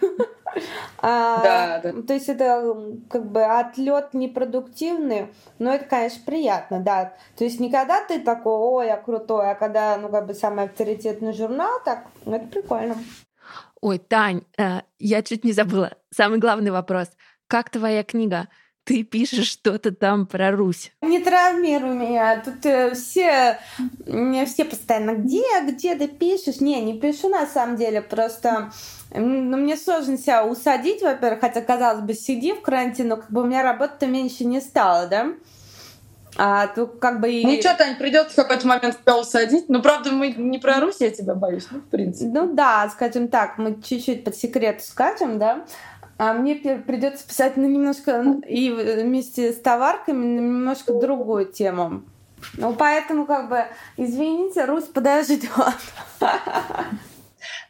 А, 0.98 1.42
Да, 1.44 1.80
да. 1.80 2.02
То 2.02 2.12
есть 2.12 2.28
это 2.28 2.74
как 3.08 3.30
бы 3.30 3.44
отлет 3.44 4.14
непродуктивный, 4.14 5.28
но 5.60 5.72
это, 5.72 5.84
конечно, 5.84 6.22
приятно, 6.26 6.80
да. 6.80 7.14
То 7.36 7.44
есть 7.44 7.60
не 7.60 7.70
когда 7.70 8.04
ты 8.04 8.18
такой, 8.18 8.54
ой, 8.54 8.86
я 8.88 8.96
крутой, 8.96 9.52
а 9.52 9.54
когда, 9.54 9.96
ну, 9.96 10.08
как 10.08 10.26
бы 10.26 10.34
самый 10.34 10.64
авторитетный 10.64 11.32
журнал, 11.34 11.78
так, 11.84 12.06
ну, 12.24 12.34
это 12.34 12.48
прикольно. 12.48 12.96
Ой, 13.80 13.98
Тань, 13.98 14.42
э, 14.58 14.80
я 14.98 15.22
чуть 15.22 15.44
не 15.44 15.52
забыла. 15.52 15.92
Самый 16.10 16.40
главный 16.40 16.70
вопрос. 16.70 17.08
Как 17.46 17.70
твоя 17.70 18.02
книга? 18.02 18.48
Ты 18.84 19.04
пишешь 19.04 19.48
что-то 19.48 19.92
там 19.92 20.26
про 20.26 20.50
Русь. 20.50 20.92
Не 21.02 21.20
травмируй 21.20 21.94
меня. 21.94 22.42
Тут 22.44 22.64
э, 22.64 22.94
все, 22.94 23.58
мне 24.06 24.46
все 24.46 24.64
постоянно, 24.64 25.14
где, 25.14 25.42
где 25.68 25.94
ты 25.94 26.08
пишешь? 26.08 26.60
Не, 26.60 26.80
не 26.82 26.98
пишу 26.98 27.28
на 27.28 27.46
самом 27.46 27.76
деле, 27.76 28.02
просто 28.02 28.72
ну, 29.12 29.56
мне 29.56 29.76
сложно 29.76 30.16
себя 30.16 30.44
усадить, 30.44 31.02
во-первых, 31.02 31.40
хотя, 31.40 31.60
казалось 31.62 32.02
бы, 32.02 32.14
сиди 32.14 32.52
в 32.52 32.62
карантине, 32.62 33.08
но 33.08 33.16
как 33.16 33.30
бы 33.30 33.42
у 33.42 33.44
меня 33.44 33.62
работы 33.62 34.06
меньше 34.06 34.44
не 34.44 34.60
стало, 34.60 35.06
да? 35.06 35.32
А 36.36 36.68
тут 36.68 37.00
как 37.00 37.20
бы 37.20 37.30
и... 37.30 37.44
Ничего, 37.44 37.74
Тань, 37.76 37.96
придется 37.96 38.32
в 38.32 38.36
какой-то 38.36 38.66
момент 38.66 39.00
тебя 39.02 39.18
усадить. 39.18 39.68
Ну, 39.68 39.82
правда, 39.82 40.12
мы 40.12 40.32
не 40.32 40.58
про 40.58 40.80
Русь, 40.80 41.00
я 41.00 41.10
тебя 41.10 41.34
боюсь, 41.34 41.66
ну, 41.70 41.80
в 41.80 41.88
принципе. 41.88 42.30
Ну 42.30 42.54
да, 42.54 42.88
скажем 42.90 43.28
так, 43.28 43.58
мы 43.58 43.80
чуть-чуть 43.82 44.22
под 44.24 44.36
секрет 44.36 44.82
скажем, 44.82 45.38
да. 45.38 45.64
А 46.20 46.34
мне 46.34 46.54
придется 46.54 47.26
писать 47.26 47.56
ну, 47.56 47.66
немножко 47.66 48.22
и 48.46 48.70
вместе 48.70 49.54
с 49.54 49.56
товарками 49.58 50.22
на 50.22 50.40
немножко 50.40 50.92
другую 50.92 51.46
тему. 51.46 52.02
Ну, 52.58 52.74
поэтому, 52.74 53.24
как 53.24 53.48
бы, 53.48 53.64
извините, 53.96 54.66
Русь 54.66 54.84
подождет. 54.84 55.50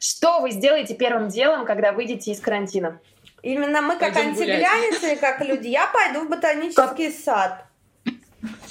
Что 0.01 0.41
вы 0.41 0.51
сделаете 0.51 0.97
первым 0.97 1.29
делом, 1.29 1.65
когда 1.65 1.93
выйдете 1.93 2.33
из 2.33 2.41
карантина? 2.41 2.99
Именно 3.43 3.83
мы, 3.83 3.97
как 3.97 4.15
Пойдем 4.15 4.35
гулять. 4.35 4.65
антигляницы, 4.65 5.21
как 5.21 5.43
люди, 5.43 5.69
я 5.69 5.87
пойду 5.87 6.27
в 6.27 6.29
ботанический 6.29 7.13
сад 7.13 7.70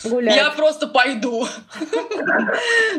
гулять. 0.03 0.35
Я 0.35 0.49
просто 0.51 0.87
пойду. 0.87 1.45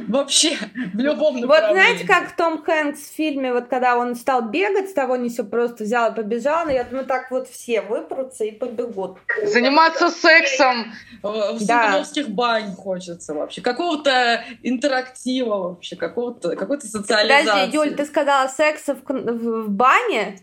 Вообще, 0.09 0.57
в 0.95 0.99
любом 0.99 1.41
Вот 1.43 1.59
знаете, 1.71 2.07
как 2.07 2.37
Том 2.37 2.63
Хэнкс 2.63 3.01
в 3.01 3.15
фильме, 3.15 3.53
вот 3.53 3.69
когда 3.69 3.97
он 3.97 4.15
стал 4.15 4.43
бегать, 4.43 4.91
с 4.91 4.93
того 4.93 5.17
не 5.17 5.29
все 5.29 5.45
просто 5.45 5.85
взял 5.85 6.13
и 6.13 6.15
побежал, 6.15 6.65
но 6.67 6.71
я 6.73 6.85
думаю, 6.85 7.07
так 7.07 7.31
вот 7.31 7.49
все 7.49 7.81
выпрутся 7.83 8.45
и 8.45 8.51
побегут. 8.53 9.19
Заниматься 9.45 10.11
сексом 10.11 10.93
в 11.23 11.65
Да. 11.67 11.83
сунгановских 11.85 12.29
бань 12.31 12.75
хочется 12.75 13.35
вообще. 13.35 13.61
Какого-то 13.61 14.45
интерактива 14.63 15.57
вообще, 15.71 15.97
какого-то, 15.97 16.57
какой-то 16.57 16.87
социализации. 16.87 17.47
Подожди, 17.47 17.77
Юль, 17.77 17.95
ты 17.95 18.05
сказала 18.05 18.49
секса 18.49 18.95
в, 18.95 19.03
кон- 19.03 19.25
в- 19.39 19.65
в 19.67 19.71
бане? 19.71 20.39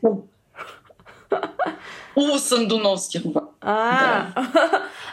У 2.16 2.38
сандуновских. 2.40 3.22
А, 3.62 4.28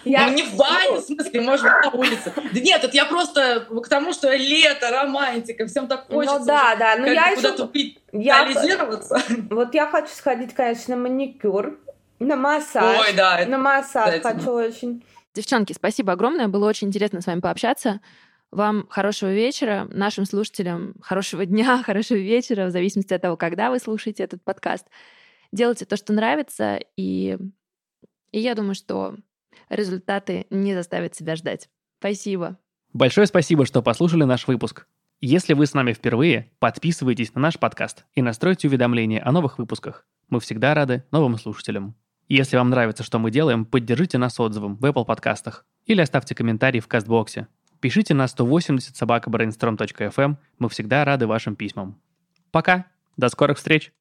я... 0.04 0.26
Ну 0.26 0.34
не 0.34 0.42
в 0.42 0.56
бане, 0.56 1.00
в 1.00 1.00
смысле, 1.00 1.40
может 1.42 1.64
быть, 1.64 1.84
на 1.84 1.90
улице. 1.90 2.32
Да 2.34 2.60
нет, 2.60 2.82
это 2.82 2.96
я 2.96 3.04
просто 3.04 3.66
к 3.68 3.88
тому, 3.88 4.12
что 4.12 4.34
лето, 4.34 4.90
романтика, 4.90 5.66
всем 5.66 5.86
так 5.86 6.06
хочется. 6.06 6.38
Ну 6.38 6.46
да, 6.46 6.76
да, 6.76 6.96
ну 6.96 7.06
я 7.06 7.34
куда-то 7.34 7.70
еще... 7.74 7.96
Я... 8.12 8.48
Вот 9.50 9.74
я 9.74 9.86
хочу 9.86 10.08
сходить, 10.08 10.54
конечно, 10.54 10.96
на 10.96 11.02
маникюр, 11.02 11.78
на 12.20 12.36
массаж. 12.36 13.00
Ой, 13.00 13.12
да, 13.14 13.40
это 13.40 13.50
На 13.50 13.58
массаж 13.58 14.22
хочу 14.22 14.52
очень. 14.52 15.04
Девчонки, 15.34 15.72
спасибо 15.72 16.12
огромное. 16.12 16.48
Было 16.48 16.68
очень 16.68 16.88
интересно 16.88 17.20
с 17.20 17.26
вами 17.26 17.40
пообщаться. 17.40 18.00
Вам 18.52 18.86
хорошего 18.88 19.32
вечера, 19.32 19.88
нашим 19.90 20.26
слушателям 20.26 20.94
хорошего 21.02 21.44
дня, 21.44 21.82
хорошего 21.84 22.18
вечера, 22.18 22.66
в 22.66 22.70
зависимости 22.70 23.12
от 23.12 23.20
того, 23.20 23.36
когда 23.36 23.70
вы 23.70 23.80
слушаете 23.80 24.22
этот 24.22 24.42
подкаст. 24.44 24.86
Делайте 25.55 25.84
то, 25.84 25.96
что 25.96 26.12
нравится, 26.12 26.80
и, 26.96 27.38
и 28.32 28.40
я 28.40 28.57
думаю, 28.57 28.74
что 28.74 29.14
результаты 29.68 30.48
не 30.50 30.74
заставят 30.74 31.14
себя 31.14 31.36
ждать. 31.36 31.70
Спасибо. 32.00 32.59
Большое 32.92 33.28
спасибо, 33.28 33.64
что 33.64 33.80
послушали 33.80 34.24
наш 34.24 34.48
выпуск. 34.48 34.88
Если 35.20 35.55
вы 35.55 35.66
с 35.66 35.74
нами 35.74 35.92
впервые, 35.92 36.50
подписывайтесь 36.59 37.34
на 37.34 37.40
наш 37.40 37.57
подкаст 37.61 38.05
и 38.14 38.20
настройте 38.20 38.66
уведомления 38.66 39.24
о 39.24 39.30
новых 39.30 39.59
выпусках. 39.59 40.09
Мы 40.28 40.40
всегда 40.40 40.74
рады 40.74 41.05
новым 41.12 41.38
слушателям. 41.38 41.94
Если 42.26 42.57
вам 42.57 42.70
нравится, 42.70 43.05
что 43.05 43.20
мы 43.20 43.30
делаем, 43.30 43.64
поддержите 43.64 44.18
нас 44.18 44.40
отзывом 44.40 44.74
в 44.74 44.84
Apple 44.84 45.05
подкастах 45.05 45.66
или 45.86 46.00
оставьте 46.00 46.34
комментарий 46.34 46.80
в 46.80 46.88
Кастбоксе. 46.88 47.46
Пишите 47.78 48.12
на 48.12 48.26
180 48.26 48.96
собака 48.96 49.30
мы 50.59 50.68
всегда 50.68 51.05
рады 51.05 51.28
вашим 51.28 51.55
письмам. 51.55 52.02
Пока, 52.50 52.86
до 53.16 53.28
скорых 53.28 53.59
встреч! 53.59 53.92